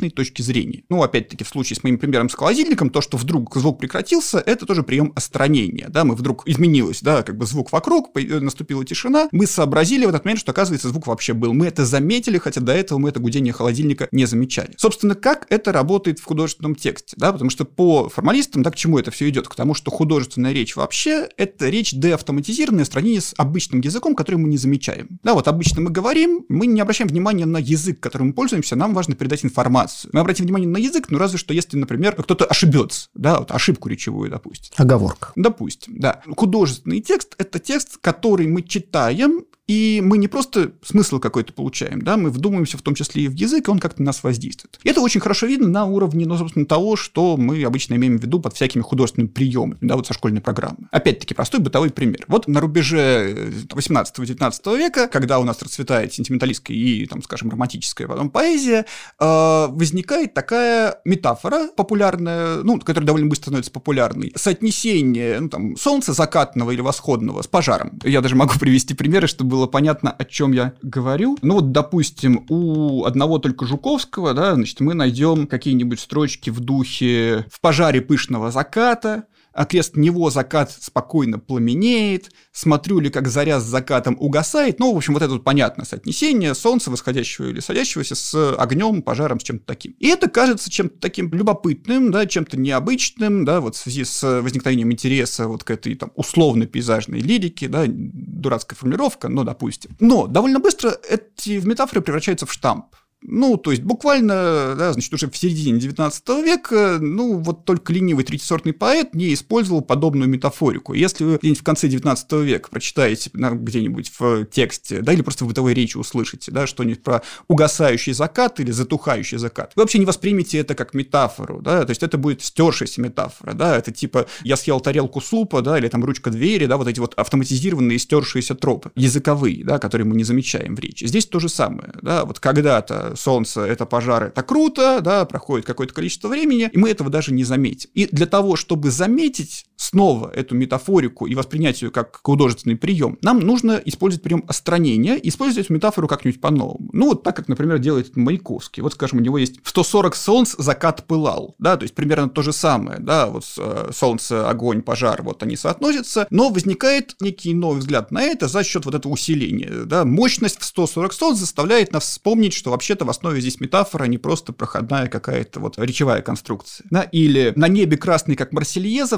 необычной 0.00 0.10
точки 0.10 0.42
зрения. 0.42 0.82
Ну, 0.88 1.02
опять-таки, 1.02 1.44
в 1.44 1.48
случае 1.48 1.76
с 1.76 1.82
моим 1.82 1.98
примером 1.98 2.28
с 2.28 2.34
холодильником, 2.34 2.90
то, 2.90 3.00
что 3.00 3.16
вдруг 3.16 3.56
звук 3.56 3.78
прекратился, 3.78 4.38
это 4.38 4.66
тоже 4.66 4.82
прием 4.82 5.12
остранения, 5.14 5.88
да, 5.88 6.04
мы 6.04 6.14
вдруг 6.14 6.46
изменилось, 6.46 7.02
да, 7.02 7.22
как 7.22 7.36
бы 7.36 7.46
звук 7.46 7.72
вокруг, 7.72 8.10
наступила 8.14 8.84
тишина, 8.84 9.28
мы 9.32 9.46
сообразили 9.46 10.06
в 10.06 10.08
этот 10.08 10.24
момент, 10.24 10.40
что, 10.40 10.52
оказывается, 10.52 10.88
звук 10.88 11.06
вообще 11.06 11.32
был. 11.32 11.52
Мы 11.52 11.66
это 11.66 11.84
заметили, 11.84 12.38
хотя 12.38 12.60
до 12.60 12.72
этого 12.72 12.98
мы 12.98 13.10
это 13.10 13.20
гудение 13.20 13.52
холодильника 13.52 14.08
не 14.12 14.26
замечали. 14.26 14.74
Собственно, 14.76 15.14
как 15.14 15.46
это 15.50 15.72
работает 15.72 16.18
в 16.18 16.24
художественном 16.24 16.74
тексте, 16.74 17.14
да, 17.16 17.32
потому 17.32 17.50
что 17.50 17.64
по 17.64 18.08
формалистам, 18.08 18.62
да, 18.62 18.70
к 18.70 18.76
чему 18.76 18.98
это 18.98 19.10
все 19.10 19.28
идет? 19.28 19.48
К 19.48 19.54
тому, 19.54 19.74
что 19.74 19.90
художественная 19.90 20.52
речь 20.52 20.76
вообще— 20.76 21.28
это 21.36 21.68
речь 21.68 21.92
деавтоматизированная 21.92 22.84
в 22.84 22.88
сравнении 22.88 23.18
с 23.18 23.34
обычным 23.36 23.80
языком, 23.80 24.14
который 24.14 24.36
мы 24.36 24.48
не 24.48 24.56
замечаем. 24.56 25.18
Да, 25.22 25.34
вот 25.34 25.48
обычно 25.48 25.80
мы 25.80 25.90
говорим, 25.90 26.44
мы 26.48 26.66
не 26.66 26.80
обращаем 26.80 27.08
внимания 27.08 27.46
на 27.46 27.58
язык, 27.58 28.00
которым 28.00 28.28
мы 28.28 28.32
пользуемся, 28.32 28.76
нам 28.76 28.94
важно 28.94 29.14
передать 29.14 29.44
информацию 29.44 29.79
информацию. 29.80 30.10
Мы 30.12 30.20
обратим 30.20 30.44
внимание 30.44 30.68
на 30.68 30.78
язык, 30.78 31.06
ну 31.10 31.18
разве 31.18 31.38
что 31.38 31.54
если, 31.54 31.76
например, 31.76 32.14
кто-то 32.14 32.44
ошибется, 32.44 33.08
да, 33.14 33.38
вот 33.38 33.50
ошибку 33.50 33.88
речевую, 33.88 34.30
допустим. 34.30 34.72
Оговорка. 34.76 35.32
Допустим, 35.36 35.98
да. 35.98 36.22
Художественный 36.36 37.00
текст– 37.00 37.34
это 37.38 37.58
текст, 37.58 37.98
который 38.00 38.46
мы 38.46 38.62
читаем 38.62 39.44
и 39.70 40.00
мы 40.02 40.18
не 40.18 40.26
просто 40.26 40.72
смысл 40.82 41.20
какой-то 41.20 41.52
получаем, 41.52 42.02
да, 42.02 42.16
мы 42.16 42.30
вдумываемся 42.30 42.76
в 42.76 42.82
том 42.82 42.96
числе 42.96 43.22
и 43.22 43.28
в 43.28 43.34
язык, 43.34 43.68
и 43.68 43.70
он 43.70 43.78
как-то 43.78 44.02
нас 44.02 44.24
воздействует. 44.24 44.80
Это 44.82 45.00
очень 45.00 45.20
хорошо 45.20 45.46
видно 45.46 45.68
на 45.68 45.84
уровне, 45.84 46.26
ну, 46.26 46.36
собственно, 46.36 46.66
того, 46.66 46.96
что 46.96 47.36
мы 47.36 47.62
обычно 47.62 47.94
имеем 47.94 48.18
в 48.18 48.20
виду 48.20 48.40
под 48.40 48.54
всякими 48.56 48.82
художественными 48.82 49.28
приемами, 49.28 49.78
да, 49.80 49.94
вот 49.94 50.08
со 50.08 50.12
школьной 50.12 50.40
программы. 50.40 50.88
Опять-таки, 50.90 51.34
простой 51.34 51.60
бытовой 51.60 51.90
пример. 51.90 52.24
Вот 52.26 52.48
на 52.48 52.58
рубеже 52.60 53.52
18-19 53.68 54.60
э, 54.64 54.76
века, 54.76 55.06
когда 55.06 55.38
у 55.38 55.44
нас 55.44 55.62
расцветает 55.62 56.12
сентименталистская 56.14 56.76
и, 56.76 57.06
там, 57.06 57.22
скажем, 57.22 57.48
романтическая 57.50 58.08
потом 58.08 58.30
поэзия, 58.30 58.86
э, 59.20 59.66
возникает 59.70 60.34
такая 60.34 60.98
метафора 61.04 61.68
популярная, 61.76 62.56
ну, 62.64 62.80
которая 62.80 63.06
довольно 63.06 63.28
быстро 63.28 63.44
становится 63.44 63.70
популярной, 63.70 64.32
соотнесение, 64.34 65.38
ну, 65.38 65.48
там, 65.48 65.76
солнца 65.76 66.12
закатного 66.12 66.72
или 66.72 66.80
восходного 66.80 67.42
с 67.42 67.46
пожаром. 67.46 68.00
Я 68.02 68.20
даже 68.20 68.34
могу 68.34 68.54
привести 68.58 68.94
примеры, 68.94 69.28
чтобы 69.28 69.59
было 69.59 69.59
было 69.60 69.66
понятно, 69.66 70.10
о 70.10 70.24
чем 70.24 70.52
я 70.52 70.72
говорю. 70.80 71.36
Ну 71.42 71.56
вот, 71.56 71.70
допустим, 71.70 72.46
у 72.48 73.04
одного 73.04 73.38
только 73.38 73.66
Жуковского, 73.66 74.32
да, 74.32 74.54
значит, 74.54 74.80
мы 74.80 74.94
найдем 74.94 75.46
какие-нибудь 75.46 76.00
строчки 76.00 76.48
в 76.48 76.60
духе 76.60 77.44
«В 77.50 77.60
пожаре 77.60 78.00
пышного 78.00 78.50
заката», 78.50 79.24
окрест 79.60 79.94
него 79.94 80.30
закат 80.30 80.72
спокойно 80.72 81.38
пламенеет, 81.38 82.30
смотрю 82.50 82.98
ли, 82.98 83.10
как 83.10 83.28
заря 83.28 83.60
с 83.60 83.64
закатом 83.64 84.16
угасает. 84.18 84.80
Ну, 84.80 84.94
в 84.94 84.96
общем, 84.96 85.12
вот 85.12 85.22
это 85.22 85.32
вот 85.32 85.44
понятное 85.44 85.84
соотнесение 85.84 86.54
солнца, 86.54 86.90
восходящего 86.90 87.48
или 87.48 87.60
садящегося 87.60 88.14
с 88.14 88.54
огнем, 88.54 89.02
пожаром, 89.02 89.38
с 89.38 89.42
чем-то 89.42 89.66
таким. 89.66 89.92
И 89.98 90.06
это 90.08 90.30
кажется 90.30 90.70
чем-то 90.70 90.98
таким 90.98 91.30
любопытным, 91.32 92.10
да, 92.10 92.24
чем-то 92.24 92.58
необычным, 92.58 93.44
да, 93.44 93.60
вот 93.60 93.76
в 93.76 93.78
связи 93.78 94.04
с 94.04 94.40
возникновением 94.40 94.92
интереса 94.92 95.46
вот 95.46 95.62
к 95.62 95.70
этой 95.70 95.94
там 95.94 96.10
условной 96.14 96.66
пейзажной 96.66 97.20
лирике, 97.20 97.68
да, 97.68 97.84
дурацкая 97.86 98.78
формулировка, 98.78 99.28
но 99.28 99.44
допустим. 99.44 99.90
Но 100.00 100.26
довольно 100.26 100.58
быстро 100.58 100.96
эти 101.08 101.60
метафоры 101.64 102.00
превращаются 102.00 102.46
в 102.46 102.52
штамп. 102.52 102.86
Ну, 103.22 103.58
то 103.58 103.70
есть 103.70 103.82
буквально, 103.82 104.74
да, 104.78 104.92
значит, 104.94 105.12
уже 105.12 105.28
в 105.30 105.36
середине 105.36 105.78
19 105.78 106.28
века, 106.42 106.98
ну, 107.00 107.38
вот 107.38 107.66
только 107.66 107.92
ленивый 107.92 108.24
третьесортный 108.24 108.72
поэт 108.72 109.14
не 109.14 109.34
использовал 109.34 109.82
подобную 109.82 110.28
метафорику. 110.28 110.94
Если 110.94 111.24
вы 111.24 111.36
где-нибудь 111.36 111.60
в 111.60 111.64
конце 111.64 111.88
19 111.88 112.32
века 112.32 112.70
прочитаете 112.70 113.30
где-нибудь 113.32 114.12
в 114.18 114.46
тексте, 114.46 115.02
да, 115.02 115.12
или 115.12 115.20
просто 115.20 115.44
в 115.44 115.48
бытовой 115.48 115.74
речи 115.74 115.98
услышите, 115.98 116.50
да, 116.50 116.66
что-нибудь 116.66 117.02
про 117.02 117.22
угасающий 117.46 118.14
закат 118.14 118.58
или 118.58 118.70
затухающий 118.70 119.36
закат, 119.36 119.72
вы 119.76 119.82
вообще 119.82 119.98
не 119.98 120.06
воспримете 120.06 120.58
это 120.58 120.74
как 120.74 120.94
метафору, 120.94 121.60
да, 121.60 121.84
то 121.84 121.90
есть 121.90 122.02
это 122.02 122.16
будет 122.16 122.42
стершаяся 122.42 123.02
метафора, 123.02 123.52
да, 123.52 123.76
это 123.76 123.92
типа 123.92 124.26
«я 124.44 124.56
съел 124.56 124.80
тарелку 124.80 125.20
супа», 125.20 125.60
да, 125.60 125.78
или 125.78 125.88
там 125.88 126.02
«ручка 126.04 126.30
двери», 126.30 126.64
да, 126.64 126.78
вот 126.78 126.88
эти 126.88 127.00
вот 127.00 127.14
автоматизированные 127.16 127.98
стершиеся 127.98 128.54
тропы, 128.54 128.92
языковые, 128.94 129.62
да, 129.62 129.78
которые 129.78 130.06
мы 130.06 130.16
не 130.16 130.24
замечаем 130.24 130.74
в 130.74 130.80
речи. 130.80 131.04
Здесь 131.04 131.26
то 131.26 131.38
же 131.38 131.50
самое, 131.50 131.92
да, 132.00 132.24
вот 132.24 132.40
когда-то 132.40 133.09
Солнце— 133.16 133.60
это 133.62 133.86
пожар, 133.86 134.24
это 134.24 134.42
круто, 134.42 135.00
да, 135.02 135.24
проходит 135.24 135.66
какое-то 135.66 135.94
количество 135.94 136.28
времени, 136.28 136.68
и 136.72 136.78
мы 136.78 136.90
этого 136.90 137.10
даже 137.10 137.32
не 137.32 137.44
заметим. 137.44 137.90
И 137.94 138.06
для 138.06 138.26
того, 138.26 138.56
чтобы 138.56 138.90
заметить 138.90 139.66
снова 139.80 140.30
эту 140.30 140.54
метафорику 140.54 141.26
и 141.26 141.34
воспринять 141.34 141.80
ее 141.80 141.90
как 141.90 142.20
художественный 142.22 142.76
прием, 142.76 143.18
нам 143.22 143.40
нужно 143.40 143.80
использовать 143.84 144.22
прием 144.22 144.44
остранения 144.46 145.18
использовать 145.22 145.66
эту 145.66 145.74
метафору 145.74 146.06
как-нибудь 146.06 146.40
по-новому. 146.40 146.90
Ну, 146.92 147.08
вот 147.08 147.22
так, 147.22 147.34
как, 147.36 147.48
например, 147.48 147.78
делает 147.78 148.14
Маяковский. 148.14 148.82
Вот, 148.82 148.92
скажем, 148.92 149.18
у 149.18 149.22
него 149.22 149.38
есть 149.38 149.62
в 149.62 149.68
140 149.70 150.14
солнц 150.14 150.54
закат 150.58 151.06
пылал, 151.06 151.54
да, 151.58 151.76
то 151.76 151.84
есть 151.84 151.94
примерно 151.94 152.28
то 152.28 152.42
же 152.42 152.52
самое, 152.52 152.98
да, 152.98 153.26
вот 153.26 153.44
э, 153.56 153.90
солнце, 153.94 154.48
огонь, 154.48 154.82
пожар, 154.82 155.22
вот 155.22 155.42
они 155.42 155.56
соотносятся, 155.56 156.26
но 156.30 156.50
возникает 156.50 157.16
некий 157.20 157.54
новый 157.54 157.78
взгляд 157.78 158.10
на 158.10 158.22
это 158.22 158.48
за 158.48 158.62
счет 158.64 158.84
вот 158.84 158.94
этого 158.94 159.12
усиления, 159.12 159.84
да, 159.86 160.04
мощность 160.04 160.60
в 160.60 160.64
140 160.64 161.12
солнц 161.12 161.38
заставляет 161.38 161.92
нас 161.92 162.04
вспомнить, 162.04 162.52
что 162.52 162.70
вообще-то 162.70 163.04
в 163.06 163.10
основе 163.10 163.40
здесь 163.40 163.60
метафора, 163.60 164.04
не 164.04 164.18
просто 164.18 164.52
проходная 164.52 165.08
какая-то 165.08 165.60
вот 165.60 165.78
речевая 165.78 166.22
конструкция. 166.22 166.86
Да? 166.90 167.02
Или 167.02 167.52
«на 167.56 167.68
небе 167.68 167.96
красный, 167.96 168.36
как 168.36 168.52
Марсельеза, 168.52 169.16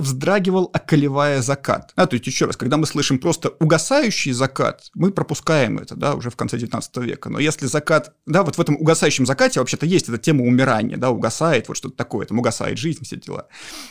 вздрагивал, 0.53 0.71
околевая 0.73 1.43
закат». 1.43 1.93
Да, 1.97 2.07
то 2.07 2.15
есть, 2.15 2.27
еще 2.27 2.47
раз, 2.47 2.57
когда 2.57 2.77
мы 2.77 2.87
слышим 2.87 3.19
просто 3.19 3.51
угасающий 3.61 4.33
закат, 4.33 4.91
мы 4.95 5.11
пропускаем 5.11 5.79
это, 5.79 5.97
да, 5.97 6.15
уже 6.15 6.31
в 6.31 6.37
конце 6.37 6.59
19 6.59 6.97
века. 6.99 7.31
Но 7.31 7.39
если 7.39 7.67
закат, 7.67 8.15
да, 8.27 8.43
вот 8.43 8.57
в 8.57 8.61
этом 8.61 8.77
угасающем 8.77 9.27
закате 9.27 9.61
вообще-то 9.61 9.87
есть 9.87 10.09
эта 10.09 10.19
тема 10.19 10.45
умирания, 10.45 10.97
да, 10.97 11.11
угасает, 11.11 11.69
вот 11.69 11.77
что-то 11.77 11.97
такое, 11.97 12.27
там 12.27 12.39
угасает 12.39 12.79
жизнь, 12.79 13.05
все 13.05 13.17
дела. 13.17 13.47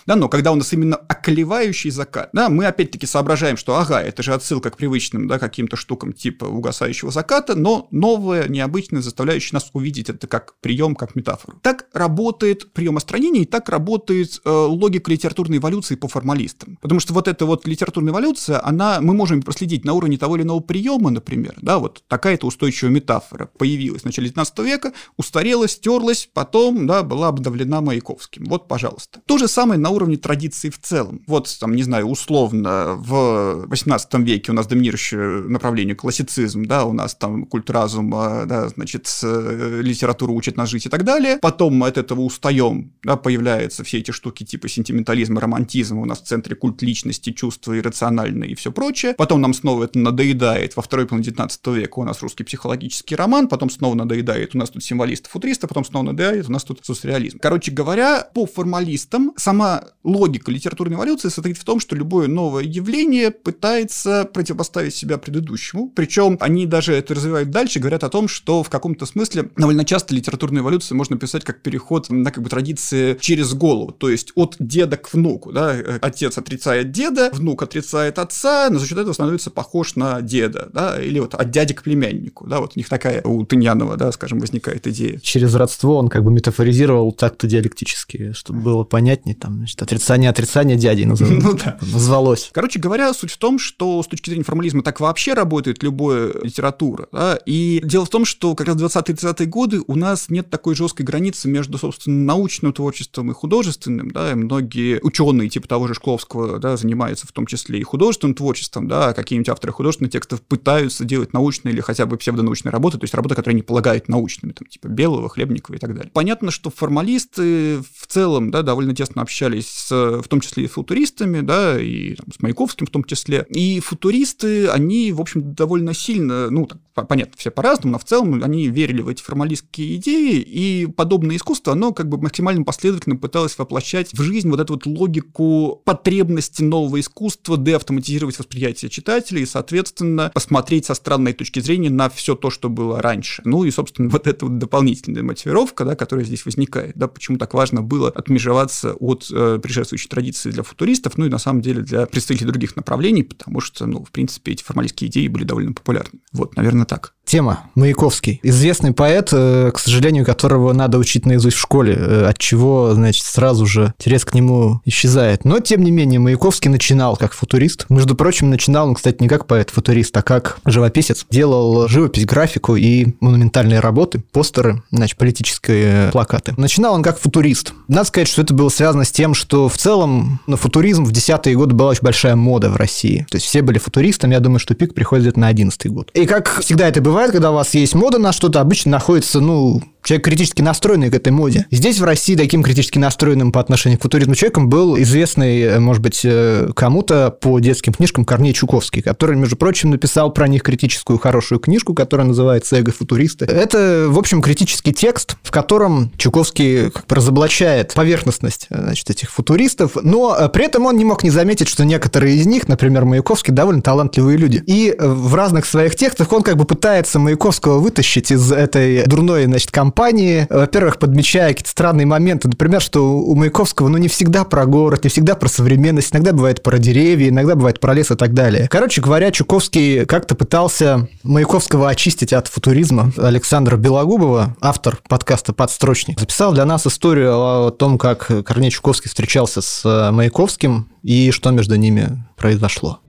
Да, 0.06 0.16
но 0.16 0.30
когда 0.30 0.52
у 0.52 0.56
нас 0.56 0.74
именно 0.74 0.96
околевающий 0.96 1.92
закат, 1.92 2.30
да, 2.34 2.50
мы 2.50 2.66
опять-таки 2.66 3.06
соображаем, 3.06 3.58
что, 3.58 3.76
ага, 3.76 4.02
это 4.02 4.24
же 4.24 4.34
отсылка 4.34 4.70
к 4.70 4.78
привычным, 4.78 5.28
да, 5.28 5.40
каким-то 5.40 5.76
штукам 5.76 6.14
типа 6.14 6.46
угасающего 6.46 7.12
заката, 7.12 7.56
но 7.56 7.88
новое, 7.92 8.48
необычное, 8.48 9.02
заставляющее 9.02 9.52
нас 9.54 9.70
увидеть 9.74 9.92
видеть 9.92 10.10
это 10.10 10.28
как 10.28 10.56
прием, 10.62 10.96
как 10.96 11.16
метафору. 11.16 11.60
Так 11.62 11.86
работает 11.94 12.74
прием 12.74 12.98
остранения, 12.98 13.42
и 13.42 13.46
так 13.46 13.70
работает 13.70 14.40
э, 14.44 14.50
логика 14.50 15.12
литературной 15.12 15.58
эволюции 15.58 15.96
по 15.96 16.08
формалистам. 16.52 16.78
Потому 16.82 17.00
что 17.00 17.14
вот 17.14 17.28
эта 17.28 17.46
вот 17.46 17.68
литературная 17.68 18.12
эволюция, 18.12 18.66
она, 18.66 19.00
мы 19.02 19.14
можем 19.14 19.42
проследить 19.42 19.86
на 19.86 19.94
уровне 19.94 20.18
того 20.18 20.36
или 20.36 20.44
иного 20.44 20.60
приема, 20.60 21.10
например, 21.10 21.56
да, 21.62 21.80
вот 21.80 22.04
такая-то 22.08 22.48
устойчивая 22.48 22.92
метафора 22.92 23.50
появилась 23.58 24.02
в 24.02 24.06
начале 24.06 24.28
19 24.28 24.60
века, 24.60 24.94
устарела, 25.18 25.68
стерлась, 25.68 26.30
потом, 26.34 26.88
да, 26.88 27.04
была 27.04 27.28
обновлена 27.30 27.82
Маяковским. 27.82 28.46
Вот, 28.46 28.68
пожалуйста. 28.68 29.22
То 29.26 29.38
же 29.38 29.48
самое 29.48 29.80
на 29.80 29.90
уровне 29.90 30.18
традиции 30.18 30.70
в 30.70 30.80
целом. 30.80 31.22
Вот, 31.28 31.56
там, 31.60 31.76
не 31.76 31.84
знаю, 31.84 32.08
условно, 32.08 32.96
в 32.98 33.66
18 33.68 34.14
веке 34.20 34.52
у 34.52 34.56
нас 34.56 34.68
доминирующее 34.68 35.44
направление 35.44 35.96
классицизм, 35.96 36.66
да, 36.66 36.86
у 36.86 36.94
нас 36.94 37.16
там 37.16 37.46
культ 37.46 37.70
разума, 37.70 38.46
да, 38.46 38.70
значит, 38.70 39.08
литература 39.22 40.32
учит 40.32 40.58
нас 40.58 40.70
жить 40.70 40.86
и 40.86 40.90
так 40.90 41.04
далее. 41.04 41.38
Потом 41.42 41.76
мы 41.76 41.88
от 41.88 41.98
этого 41.98 42.22
устаем, 42.22 42.94
да, 43.04 43.16
появляются 43.16 43.84
все 43.84 44.00
эти 44.00 44.12
штуки 44.12 44.44
типа 44.44 44.68
сентиментализма, 44.68 45.42
романтизма, 45.42 46.02
у 46.02 46.06
нас 46.06 46.22
в 46.22 46.26
центре 46.26 46.41
культ 46.50 46.82
личности, 46.82 47.32
чувства 47.32 47.78
иррациональные 47.78 48.52
и 48.52 48.56
все 48.56 48.72
прочее. 48.72 49.14
Потом 49.18 49.42
нам 49.42 49.54
снова 49.54 49.86
это 49.86 50.00
надоедает. 50.00 50.76
Во 50.76 50.82
второй 50.82 51.08
половине 51.08 51.26
19 51.26 51.68
века 51.68 52.00
у 52.00 52.04
нас 52.04 52.22
русский 52.22 52.44
психологический 52.44 53.16
роман, 53.16 53.48
потом 53.48 53.70
снова 53.70 53.96
надоедает, 53.96 54.56
у 54.56 54.58
нас 54.58 54.70
тут 54.70 54.84
символисты, 54.84 55.30
футуристы, 55.30 55.68
потом 55.68 55.86
снова 55.86 56.06
надоедает, 56.06 56.50
у 56.50 56.52
нас 56.52 56.64
тут 56.64 56.80
соцреализм. 56.84 57.40
Короче 57.40 57.72
говоря, 57.72 58.28
по 58.34 58.46
формалистам 58.46 59.34
сама 59.38 59.84
логика 60.04 60.52
литературной 60.52 60.96
эволюции 60.96 61.30
состоит 61.30 61.58
в 61.58 61.64
том, 61.64 61.80
что 61.80 61.96
любое 61.96 62.28
новое 62.28 62.64
явление 62.64 63.32
пытается 63.32 64.26
противопоставить 64.26 64.96
себя 64.96 65.18
предыдущему, 65.18 65.90
причем 65.90 66.38
они 66.40 66.66
даже 66.66 66.94
это 66.94 67.14
развивают 67.14 67.50
дальше, 67.50 67.80
говорят 67.80 68.04
о 68.04 68.10
том, 68.10 68.28
что 68.28 68.64
в 68.64 68.70
каком-то 68.70 69.06
смысле 69.06 69.50
довольно 69.58 69.86
часто 69.86 70.14
литературную 70.16 70.64
эволюцию 70.64 70.98
можно 70.98 71.18
писать 71.18 71.44
как 71.44 71.62
переход 71.62 72.10
на 72.10 72.32
как 72.32 72.44
бы 72.44 72.50
традиции 72.50 73.18
через 73.20 73.54
голову, 73.54 73.92
то 73.92 74.10
есть 74.10 74.32
от 74.36 74.56
деда 74.60 74.98
к 74.98 75.14
внуку, 75.14 75.52
да, 75.52 75.76
э, 75.76 76.00
отец 76.22 76.38
отрицает 76.38 76.92
деда, 76.92 77.30
внук 77.34 77.64
отрицает 77.64 78.20
отца, 78.20 78.70
но 78.70 78.80
за 78.80 78.88
счет 78.88 78.98
этого 78.98 79.14
становится 79.14 79.50
похож 79.50 79.96
на 79.96 80.22
деда, 80.22 80.70
да, 80.72 81.02
или 81.02 81.20
вот 81.20 81.34
от 81.34 81.50
дяди 81.50 81.74
к 81.74 81.84
племяннику, 81.84 82.48
да, 82.48 82.60
вот 82.60 82.74
у 82.76 82.80
них 82.80 82.90
такая 82.90 83.22
у 83.24 83.44
Тыньянова, 83.46 83.98
да, 83.98 84.12
скажем, 84.12 84.40
возникает 84.40 84.86
идея. 84.88 85.20
Через 85.20 85.56
родство 85.56 85.98
он 85.98 86.10
как 86.10 86.24
бы 86.24 86.32
метафоризировал 86.32 87.12
так-то 87.12 87.48
диалектически, 87.48 88.34
чтобы 88.34 88.60
было 88.60 88.84
понятнее, 88.84 89.36
там, 89.36 89.58
значит, 89.58 89.82
отрицание 89.82 90.30
отрицание 90.30 90.78
дяди 90.78 91.02
ну, 91.06 91.54
да. 91.54 91.78
назвалось. 91.82 92.52
Короче 92.54 92.80
говоря, 92.80 93.14
суть 93.14 93.32
в 93.32 93.38
том, 93.38 93.58
что 93.58 94.04
с 94.04 94.08
точки 94.08 94.30
зрения 94.30 94.44
формализма 94.44 94.84
так 94.84 95.00
вообще 95.00 95.34
работает 95.34 95.82
любая 95.82 96.32
литература, 96.44 97.08
да, 97.12 97.40
и 97.46 97.82
дело 97.84 98.06
в 98.06 98.10
том, 98.10 98.26
что 98.26 98.54
как 98.54 98.68
раз 98.68 98.78
20-30-е 98.78 99.48
годы 99.48 99.82
у 99.88 99.96
нас 99.96 100.30
нет 100.30 100.50
такой 100.50 100.76
жесткой 100.76 101.06
границы 101.06 101.48
между, 101.48 101.78
собственно, 101.78 102.24
научным 102.24 102.74
творчеством 102.74 103.32
и 103.32 103.34
художественным, 103.34 104.12
да, 104.12 104.32
и 104.32 104.36
многие 104.36 105.00
ученые 105.02 105.50
типа 105.50 105.68
того 105.68 105.88
же 105.88 105.96
Шкловского, 106.12 106.60
да, 106.60 106.78
занимаются 106.78 107.28
в 107.28 107.32
том 107.32 107.46
числе 107.46 107.80
и 107.80 107.84
художественным 107.84 108.36
творчеством, 108.36 108.88
да, 108.88 109.10
а 109.10 109.14
какие-нибудь 109.14 109.50
авторы 109.50 109.74
художественных 109.74 110.12
текстов 110.12 110.42
пытаются 110.42 111.06
делать 111.06 111.34
научные 111.34 111.74
или 111.74 111.82
хотя 111.82 112.06
бы 112.06 112.18
псевдонаучные 112.18 112.72
работы, 112.72 112.98
то 112.98 113.04
есть 113.04 113.14
работы, 113.14 113.36
которые 113.36 113.56
не 113.56 113.62
полагают 113.62 114.10
научными, 114.10 114.52
там, 114.52 114.68
типа 114.68 114.88
Белого, 114.88 115.30
Хлебникова 115.30 115.76
и 115.76 115.80
так 115.80 115.94
далее. 115.94 116.12
Понятно, 116.14 116.52
что 116.52 116.70
формалисты 116.70 117.80
в 117.80 118.08
целом, 118.08 118.52
да, 118.52 118.62
довольно 118.62 118.96
тесно 118.96 119.22
общались 119.22 119.68
с, 119.70 119.92
в 119.92 120.28
том 120.28 120.42
числе 120.42 120.66
и 120.66 120.68
футуристами, 120.68 121.42
да, 121.42 121.80
и 121.80 122.16
там, 122.16 122.28
с 122.32 122.42
Маяковским 122.42 122.88
в 122.88 122.90
том 122.90 123.04
числе, 123.04 123.46
и 123.50 123.80
футуристы, 123.80 124.68
они, 124.68 125.12
в 125.12 125.22
общем, 125.22 125.54
довольно 125.54 125.94
сильно, 125.94 126.50
ну, 126.50 126.66
так, 126.68 127.08
понятно, 127.08 127.34
все 127.38 127.52
по-разному, 127.52 127.94
но 127.94 128.00
в 128.00 128.04
целом 128.04 128.44
они 128.44 128.68
верили 128.68 129.02
в 129.02 129.08
эти 129.08 129.22
формалистские 129.22 129.96
идеи, 129.96 130.40
и 130.40 130.88
подобное 130.88 131.38
искусство, 131.38 131.74
оно 131.74 131.94
как 131.94 132.10
бы 132.10 132.18
максимально 132.18 132.64
последовательно 132.64 133.16
пыталось 133.16 133.58
воплощать 133.58 134.14
в 134.14 134.22
жизнь 134.22 134.50
вот 134.50 134.60
эту 134.60 134.74
вот 134.74 134.86
логику 134.86 135.82
под 135.86 136.01
потребности 136.02 136.64
нового 136.64 137.00
искусства 137.00 137.58
деавтоматизировать 137.58 138.40
восприятие 138.40 138.90
читателей 138.90 139.44
и, 139.44 139.46
соответственно, 139.46 140.32
посмотреть 140.34 140.86
со 140.86 140.96
странной 140.96 141.34
точки 141.34 141.60
зрения 141.60 141.92
на 141.92 142.10
все 142.10 142.36
то, 142.36 142.50
что 142.50 142.70
было 142.70 143.02
раньше. 143.02 143.44
Ну 143.46 143.64
и, 143.66 143.72
собственно, 143.72 144.10
вот 144.12 144.26
эта 144.26 144.46
вот 144.46 144.58
дополнительная 144.58 145.22
мотивировка, 145.22 145.86
да, 145.86 145.96
которая 145.96 146.26
здесь 146.26 146.44
возникает, 146.46 146.94
да, 146.96 147.08
почему 147.08 147.38
так 147.38 147.54
важно 147.54 147.84
было 147.84 148.10
отмежеваться 148.10 148.94
от 148.94 149.28
э, 149.32 149.60
предшествующей 149.62 150.10
традиции 150.10 150.50
для 150.50 150.64
футуристов, 150.64 151.18
ну 151.18 151.26
и 151.26 151.30
на 151.30 151.38
самом 151.38 151.62
деле 151.62 151.82
для 151.82 152.08
представителей 152.08 152.50
других 152.50 152.76
направлений, 152.76 153.24
потому 153.24 153.62
что, 153.62 153.86
ну, 153.86 154.04
в 154.04 154.12
принципе, 154.12 154.54
эти 154.54 154.64
формалистские 154.64 155.12
идеи 155.12 155.28
были 155.28 155.44
довольно 155.44 155.74
популярны. 155.74 156.20
Вот, 156.32 156.56
наверное, 156.56 156.86
так. 156.86 157.14
Тема. 157.32 157.62
Маяковский. 157.76 158.42
Известный 158.44 158.92
поэт, 158.92 159.30
э, 159.32 159.72
к 159.74 159.80
сожалению, 159.80 160.26
которого 160.26 160.74
надо 160.74 160.98
учить 160.98 161.26
наизусть 161.26 161.56
в 161.56 161.62
школе, 161.62 161.96
э, 161.98 162.26
от 162.26 162.38
чего, 162.38 162.94
значит, 162.94 163.24
сразу 163.24 163.66
же 163.66 163.94
интерес 164.00 164.26
к 164.26 164.34
нему 164.34 164.82
исчезает. 164.84 165.46
Но, 165.46 165.60
тем 165.60 165.82
не 165.82 165.92
менее, 165.92 166.20
Маяковский 166.20 166.70
начинал 166.70 167.16
как 167.16 167.32
футурист. 167.32 167.86
Между 167.88 168.16
прочим, 168.16 168.50
начинал 168.50 168.90
он, 168.90 168.96
кстати, 168.96 169.22
не 169.22 169.30
как 169.30 169.46
поэт-футурист, 169.46 170.18
а 170.18 170.24
как 170.24 170.58
живописец. 170.66 171.26
Делал 171.32 171.88
живопись, 171.88 172.26
графику 172.26 172.76
и 172.76 173.16
монументальные 173.22 173.80
работы, 173.80 174.22
постеры, 174.34 174.84
значит, 174.92 175.18
политические 175.18 176.12
плакаты. 176.12 176.54
Начинал 176.58 176.96
он 176.96 177.02
как 177.02 177.18
футурист. 177.18 177.74
Надо 177.88 178.10
сказать, 178.10 178.28
что 178.28 178.42
это 178.42 178.54
было 178.54 178.68
связано 178.68 179.06
с 179.06 179.12
тем, 179.12 179.36
что 179.36 179.70
в 179.70 179.78
целом 179.78 180.42
на 180.48 180.58
футуризм 180.58 181.06
в 181.06 181.14
десятые 181.14 181.56
годы 181.56 181.76
была 181.76 181.92
очень 181.92 182.04
большая 182.04 182.36
мода 182.36 182.70
в 182.70 182.76
России. 182.76 183.26
То 183.30 183.38
есть 183.38 183.48
все 183.48 183.62
были 183.62 183.78
футуристами, 183.78 184.34
я 184.34 184.42
думаю, 184.42 184.60
что 184.60 184.76
пик 184.76 184.94
приходит 184.94 185.38
на 185.38 185.48
одиннадцатый 185.48 185.92
год. 185.92 186.12
И 186.14 186.26
как 186.26 186.60
всегда 186.60 186.90
это 186.90 187.00
бывает, 187.00 187.21
бывает, 187.22 187.34
когда 187.34 187.52
у 187.52 187.56
вас 187.56 187.76
есть 187.76 187.94
мода 187.94 188.18
на 188.18 188.32
что-то, 188.32 188.62
обычно 188.62 188.92
находится, 188.92 189.40
ну, 189.40 189.82
человек 190.04 190.26
критически 190.26 190.62
настроенный 190.62 191.10
к 191.10 191.16
этой 191.16 191.32
моде. 191.32 191.66
Здесь 191.72 192.00
в 192.00 192.04
России 192.04 192.36
таким 192.36 192.64
критически 192.64 192.98
настроенным 192.98 193.52
по 193.52 193.60
отношению 193.60 194.00
к 194.00 194.04
футуризму 194.04 194.36
человеком 194.36 194.70
был 194.70 194.98
известный, 195.00 195.62
э, 195.62 195.80
может 195.80 196.02
быть, 196.02 196.22
э, 196.24 196.70
кому-то 196.76 197.32
по 197.32 197.60
детским 197.60 197.94
книжкам 197.94 198.26
Корней 198.26 198.54
Чуковский, 198.54 199.02
который, 199.02 199.36
между 199.36 199.56
прочим, 199.56 199.92
написал 199.92 200.32
про 200.32 200.48
них 200.48 200.64
критическую 200.64 201.20
хорошую 201.20 201.60
книжку, 201.60 201.94
которая 201.94 202.28
называется 202.28 202.78
«Эго-футуристы». 202.78 203.46
Это, 203.46 204.08
в 204.10 204.18
общем, 204.18 204.42
критический 204.42 204.94
текст, 204.94 205.38
в 205.44 205.52
котором 205.52 206.12
Чуковский 206.18 206.90
как 206.90 207.06
бы 207.08 207.16
разоблачает 207.16 207.94
поверхностность 207.94 208.68
значит, 208.70 209.10
этих 209.10 209.32
футуристов, 209.32 209.98
но 210.02 210.36
э, 210.38 210.50
при 210.50 210.66
этом 210.66 210.86
он 210.86 210.98
не 210.98 211.06
мог 211.06 211.24
не 211.24 211.30
заметить, 211.30 211.68
что 211.68 211.86
некоторые 211.86 212.36
из 212.38 212.46
них, 212.46 212.68
например, 212.68 213.06
Маяковский, 213.06 213.54
довольно 213.54 213.82
талантливые 213.82 214.38
люди. 214.38 214.64
И 214.66 214.96
в 214.98 215.36
разных 215.36 215.66
своих 215.66 215.96
текстах 215.96 216.32
он 216.34 216.42
как 216.44 216.58
бы 216.58 216.66
пытается 216.66 217.20
Маяковского 217.20 217.80
вытащить 217.80 218.32
из 218.32 218.52
этой 218.52 219.06
дурной, 219.06 219.46
значит, 219.46 219.72
компании 219.72 219.91
компании, 219.92 220.48
во-первых, 220.50 221.00
подмечая 221.00 221.50
какие-то 221.50 221.70
странные 221.70 222.06
моменты, 222.06 222.48
например, 222.48 222.80
что 222.80 223.18
у 223.18 223.36
Маяковского, 223.36 223.90
ну, 223.90 223.98
не 223.98 224.08
всегда 224.08 224.46
про 224.46 224.66
город, 224.66 225.04
не 225.04 225.10
всегда 225.10 225.36
про 225.36 225.50
современность, 225.50 226.14
иногда 226.14 226.32
бывает 226.32 226.64
про 226.64 226.80
деревья, 226.80 227.28
иногда 227.28 227.56
бывает 227.56 227.82
про 227.82 227.94
лес 227.94 228.10
и 228.10 228.16
так 228.16 228.34
далее. 228.34 228.70
Короче 228.70 229.02
говоря, 229.02 229.32
Чуковский 229.32 230.06
как-то 230.06 230.36
пытался 230.36 231.10
Маяковского 231.24 231.90
очистить 231.90 232.32
от 232.32 232.48
футуризма. 232.48 233.12
Александр 233.18 233.76
Белогубова, 233.76 234.56
автор 234.62 234.98
подкаста 235.10 235.52
«Подстрочник», 235.52 236.22
записал 236.22 236.54
для 236.54 236.64
нас 236.64 236.88
историю 236.88 237.34
о 237.34 237.72
том, 237.72 237.98
как 237.98 238.32
Корней 238.46 238.72
Чуковский 238.72 239.10
встречался 239.10 239.62
с 239.62 240.12
Маяковским 240.12 240.88
и 241.04 241.32
что 241.32 241.52
между 241.52 241.76
ними 241.76 242.24
произошло. 242.38 243.00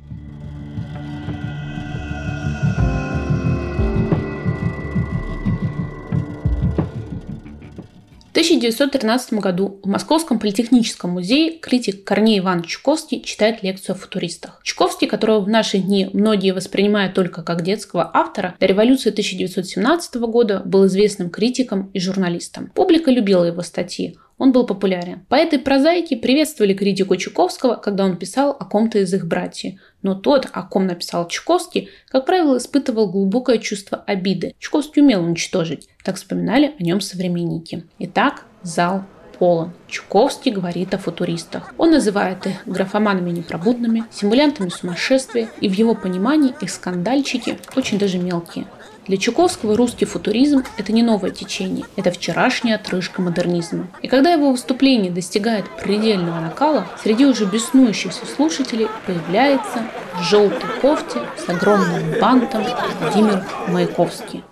1913 8.32 9.34
году 9.34 9.78
в 9.82 9.86
Московском 9.86 10.38
политехническом 10.38 11.10
музее 11.10 11.58
критик 11.58 12.02
Корней 12.02 12.38
Иванович 12.38 12.70
Чуковский 12.70 13.22
читает 13.22 13.62
лекцию 13.62 13.94
о 13.94 13.98
футуристах. 13.98 14.58
Чуковский, 14.62 15.06
которого 15.06 15.40
в 15.40 15.48
наши 15.50 15.76
дни 15.76 16.08
многие 16.14 16.52
воспринимают 16.52 17.12
только 17.12 17.42
как 17.42 17.62
детского 17.62 18.10
автора, 18.14 18.54
до 18.58 18.64
революции 18.64 19.10
1917 19.10 20.14
года 20.14 20.62
был 20.64 20.86
известным 20.86 21.28
критиком 21.28 21.90
и 21.92 22.00
журналистом. 22.00 22.72
Публика 22.74 23.10
любила 23.10 23.44
его 23.44 23.60
статьи, 23.60 24.16
он 24.42 24.50
был 24.50 24.66
популярен. 24.66 25.24
Поэты 25.28 25.54
и 25.54 25.58
прозаики 25.60 26.16
приветствовали 26.16 26.74
критику 26.74 27.14
Чуковского, 27.14 27.76
когда 27.76 28.04
он 28.04 28.16
писал 28.16 28.50
о 28.58 28.64
ком-то 28.64 28.98
из 28.98 29.14
их 29.14 29.24
братьев. 29.24 29.78
Но 30.02 30.16
тот, 30.16 30.48
о 30.50 30.64
ком 30.64 30.88
написал 30.88 31.28
Чуковский, 31.28 31.90
как 32.08 32.26
правило, 32.26 32.56
испытывал 32.56 33.08
глубокое 33.08 33.58
чувство 33.58 34.02
обиды. 34.04 34.56
Чуковский 34.58 35.00
умел 35.00 35.22
уничтожить. 35.22 35.88
Так 36.02 36.16
вспоминали 36.16 36.74
о 36.76 36.82
нем 36.82 37.00
современники. 37.00 37.84
Итак, 38.00 38.42
зал 38.64 39.04
полон. 39.38 39.70
Чуковский 39.86 40.50
говорит 40.50 40.92
о 40.92 40.98
футуристах. 40.98 41.72
Он 41.78 41.92
называет 41.92 42.44
их 42.44 42.66
графоманами 42.66 43.30
непробудными, 43.30 44.02
симулянтами 44.10 44.70
сумасшествия, 44.70 45.50
и 45.60 45.68
в 45.68 45.72
его 45.72 45.94
понимании 45.94 46.52
их 46.60 46.70
скандальчики 46.70 47.58
очень 47.76 47.96
даже 47.96 48.18
мелкие. 48.18 48.66
Для 49.08 49.16
Чуковского 49.16 49.76
русский 49.76 50.04
футуризм– 50.04 50.62
это 50.76 50.92
не 50.92 51.02
новое 51.02 51.32
течение, 51.32 51.86
это 51.96 52.12
вчерашняя 52.12 52.76
отрыжка 52.76 53.20
модернизма. 53.20 53.88
И 54.00 54.06
когда 54.06 54.30
его 54.32 54.52
выступление 54.52 55.10
достигает 55.10 55.64
предельного 55.82 56.38
накала, 56.38 56.86
среди 57.02 57.26
уже 57.26 57.44
беснующихся 57.46 58.24
слушателей 58.26 58.86
появляется 59.04 59.84
в 60.14 60.22
желтой 60.22 60.70
кофте 60.80 61.20
с 61.36 61.48
огромным 61.48 62.20
бантом 62.20 62.64
Владимир 63.00 63.44
Маяковский. 63.66 64.44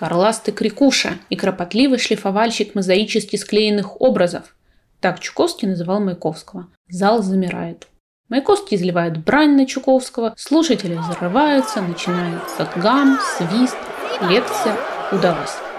Горластый 0.00 0.52
крикуша 0.52 1.18
и 1.28 1.36
кропотливый 1.36 1.98
шлифовальщик 1.98 2.74
мозаически 2.74 3.36
склеенных 3.36 4.00
образов. 4.00 4.56
Так 5.00 5.20
Чуковский 5.20 5.68
называл 5.68 6.00
Маяковского. 6.00 6.66
Зал 6.88 7.22
замирает. 7.22 7.86
Маяковский 8.30 8.76
изливает 8.76 9.18
брань 9.18 9.56
на 9.56 9.66
Чуковского, 9.66 10.34
слушатели 10.36 10.94
взрываются, 10.94 11.82
начинается 11.82 12.68
гам, 12.76 13.18
свист, 13.36 13.76
лекция 14.22 14.76
удалась. 15.10 15.69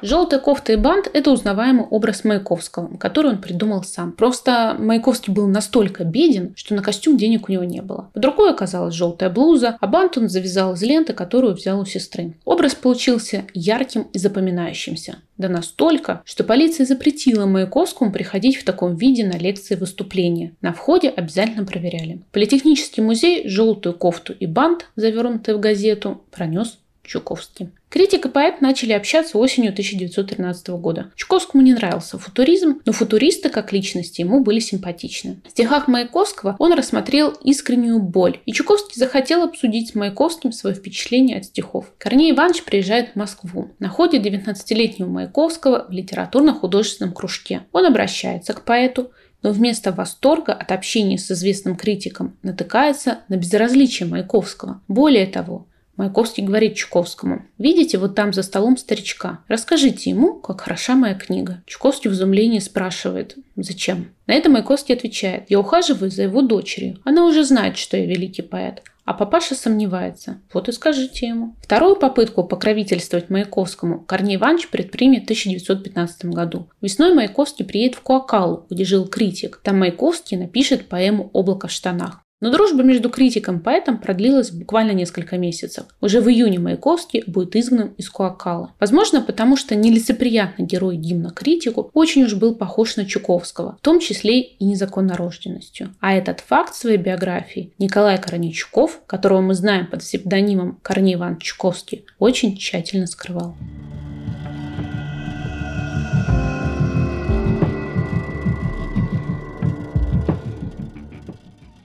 Желтая 0.00 0.38
кофта 0.38 0.72
и 0.72 0.76
бант– 0.76 1.10
это 1.12 1.32
узнаваемый 1.32 1.84
образ 1.84 2.22
Маяковского, 2.22 2.96
который 2.98 3.32
он 3.32 3.40
придумал 3.40 3.82
сам. 3.82 4.12
Просто 4.12 4.76
Маяковский 4.78 5.32
был 5.32 5.48
настолько 5.48 6.04
беден, 6.04 6.52
что 6.56 6.74
на 6.74 6.82
костюм 6.82 7.16
денег 7.16 7.48
у 7.48 7.52
него 7.52 7.64
не 7.64 7.82
было. 7.82 8.10
Под 8.14 8.24
рукой 8.24 8.50
оказалась 8.50 8.94
желтая 8.94 9.30
блуза, 9.30 9.76
а 9.80 9.86
бант 9.86 10.16
он 10.16 10.28
завязал 10.28 10.74
из 10.74 10.82
ленты, 10.82 11.14
которую 11.14 11.54
взял 11.54 11.80
у 11.80 11.84
сестры. 11.84 12.34
Образ 12.44 12.74
получился 12.74 13.44
ярким 13.54 14.02
и 14.12 14.18
запоминающимся. 14.18 15.16
Да 15.36 15.48
настолько, 15.48 16.22
что 16.24 16.44
полиция 16.44 16.86
запретила 16.86 17.46
Маяковскому 17.46 18.12
приходить 18.12 18.56
в 18.56 18.64
таком 18.64 18.96
виде 18.96 19.24
на 19.24 19.36
лекции 19.36 19.74
выступления. 19.76 20.52
На 20.60 20.72
входе 20.72 21.08
обязательно 21.08 21.64
проверяли. 21.64 22.22
Политехнический 22.32 23.02
музей 23.02 23.48
желтую 23.48 23.94
кофту 23.94 24.32
и 24.32 24.46
бант, 24.46 24.86
завернутый 24.96 25.54
в 25.54 25.60
газету, 25.60 26.22
пронес 26.30 26.78
Чуковский. 27.08 27.70
Критик 27.88 28.26
и 28.26 28.28
поэт 28.28 28.60
начали 28.60 28.92
общаться 28.92 29.38
осенью 29.38 29.70
1913 29.70 30.68
года. 30.68 31.10
Чуковскому 31.16 31.62
не 31.62 31.72
нравился 31.72 32.18
футуризм, 32.18 32.82
но 32.84 32.92
футуристы 32.92 33.48
как 33.48 33.72
личности 33.72 34.20
ему 34.20 34.44
были 34.44 34.58
симпатичны. 34.60 35.40
В 35.46 35.50
стихах 35.50 35.88
Маяковского 35.88 36.54
он 36.58 36.74
рассмотрел 36.74 37.30
искреннюю 37.42 37.98
боль, 38.00 38.40
и 38.44 38.52
Чуковский 38.52 38.96
захотел 38.96 39.42
обсудить 39.42 39.90
с 39.90 39.94
Маяковским 39.94 40.52
свои 40.52 40.74
впечатления 40.74 41.38
от 41.38 41.46
стихов. 41.46 41.86
Корней 41.96 42.32
Иванович 42.32 42.64
приезжает 42.64 43.12
в 43.12 43.16
Москву, 43.16 43.70
находит 43.78 44.26
19-летнего 44.26 45.08
Маяковского 45.08 45.86
в 45.88 45.90
литературно-художественном 45.90 47.14
кружке. 47.14 47.62
Он 47.72 47.86
обращается 47.86 48.52
к 48.52 48.64
поэту, 48.64 49.12
но 49.42 49.52
вместо 49.52 49.92
восторга 49.92 50.52
от 50.52 50.72
общения 50.72 51.16
с 51.16 51.30
известным 51.30 51.76
критиком 51.76 52.36
натыкается 52.42 53.20
на 53.28 53.36
безразличие 53.36 54.08
Маяковского. 54.08 54.82
Более 54.88 55.26
того, 55.26 55.68
Маяковский 55.98 56.44
говорит 56.44 56.76
Чуковскому. 56.76 57.44
«Видите, 57.58 57.98
вот 57.98 58.14
там 58.14 58.32
за 58.32 58.44
столом 58.44 58.76
старичка. 58.76 59.40
Расскажите 59.48 60.10
ему, 60.10 60.34
как 60.34 60.60
хороша 60.60 60.94
моя 60.94 61.14
книга». 61.14 61.62
Чуковский 61.66 62.08
в 62.08 62.14
изумлении 62.14 62.60
спрашивает. 62.60 63.36
«Зачем?» 63.56 64.12
На 64.28 64.34
это 64.34 64.48
Маяковский 64.48 64.94
отвечает. 64.94 65.46
«Я 65.48 65.58
ухаживаю 65.58 66.10
за 66.10 66.22
его 66.22 66.40
дочерью. 66.40 66.98
Она 67.04 67.26
уже 67.26 67.44
знает, 67.44 67.76
что 67.76 67.96
я 67.96 68.06
великий 68.06 68.42
поэт. 68.42 68.82
А 69.08 69.14
папаша 69.14 69.54
сомневается. 69.54 70.42
Вот 70.52 70.68
и 70.68 70.72
скажите 70.72 71.26
ему. 71.26 71.56
Вторую 71.62 71.96
попытку 71.96 72.44
покровительствовать 72.44 73.30
Маяковскому 73.30 74.00
Корней 74.00 74.36
Иванович 74.36 74.68
предпримет 74.68 75.22
в 75.22 75.24
1915 75.24 76.26
году. 76.26 76.68
Весной 76.82 77.14
Маяковский 77.14 77.64
приедет 77.64 77.96
в 77.96 78.02
Куакалу, 78.02 78.66
где 78.68 78.84
жил 78.84 79.08
критик. 79.08 79.60
Там 79.64 79.78
Маяковский 79.78 80.36
напишет 80.36 80.88
поэму 80.88 81.30
«Облако 81.32 81.68
в 81.68 81.72
штанах». 81.72 82.22
Но 82.40 82.52
дружба 82.52 82.84
между 82.84 83.10
критиком 83.10 83.58
и 83.58 83.60
поэтом 83.60 83.98
продлилась 83.98 84.50
буквально 84.50 84.92
несколько 84.92 85.36
месяцев. 85.36 85.86
Уже 86.00 86.20
в 86.20 86.28
июне 86.28 86.60
Маяковский 86.60 87.24
будет 87.26 87.56
изгнан 87.56 87.94
из 87.96 88.08
Куакала. 88.08 88.72
Возможно, 88.78 89.20
потому 89.20 89.56
что 89.56 89.74
нелицеприятный 89.74 90.64
герой 90.64 90.96
гимна 90.96 91.30
критику 91.30 91.90
очень 91.94 92.24
уж 92.24 92.34
был 92.34 92.54
похож 92.54 92.96
на 92.96 93.06
Чуковского, 93.06 93.76
в 93.80 93.82
том 93.82 93.98
числе 93.98 94.40
и 94.40 94.64
незаконнорожденностью. 94.64 95.94
А 96.00 96.14
этот 96.14 96.40
факт 96.40 96.74
своей 96.74 96.98
биографии 96.98 97.72
Николай 97.78 98.18
Корнейчуков, 98.20 99.00
которого 99.06 99.40
мы 99.40 99.54
знаем 99.54 99.88
под 99.88 100.00
псевдонимом 100.00 100.78
Корней 100.82 101.14
Иван 101.14 101.38
Чуковский, 101.38 102.04
очень 102.18 102.56
тщательно 102.56 103.06
скрывал. 103.06 103.56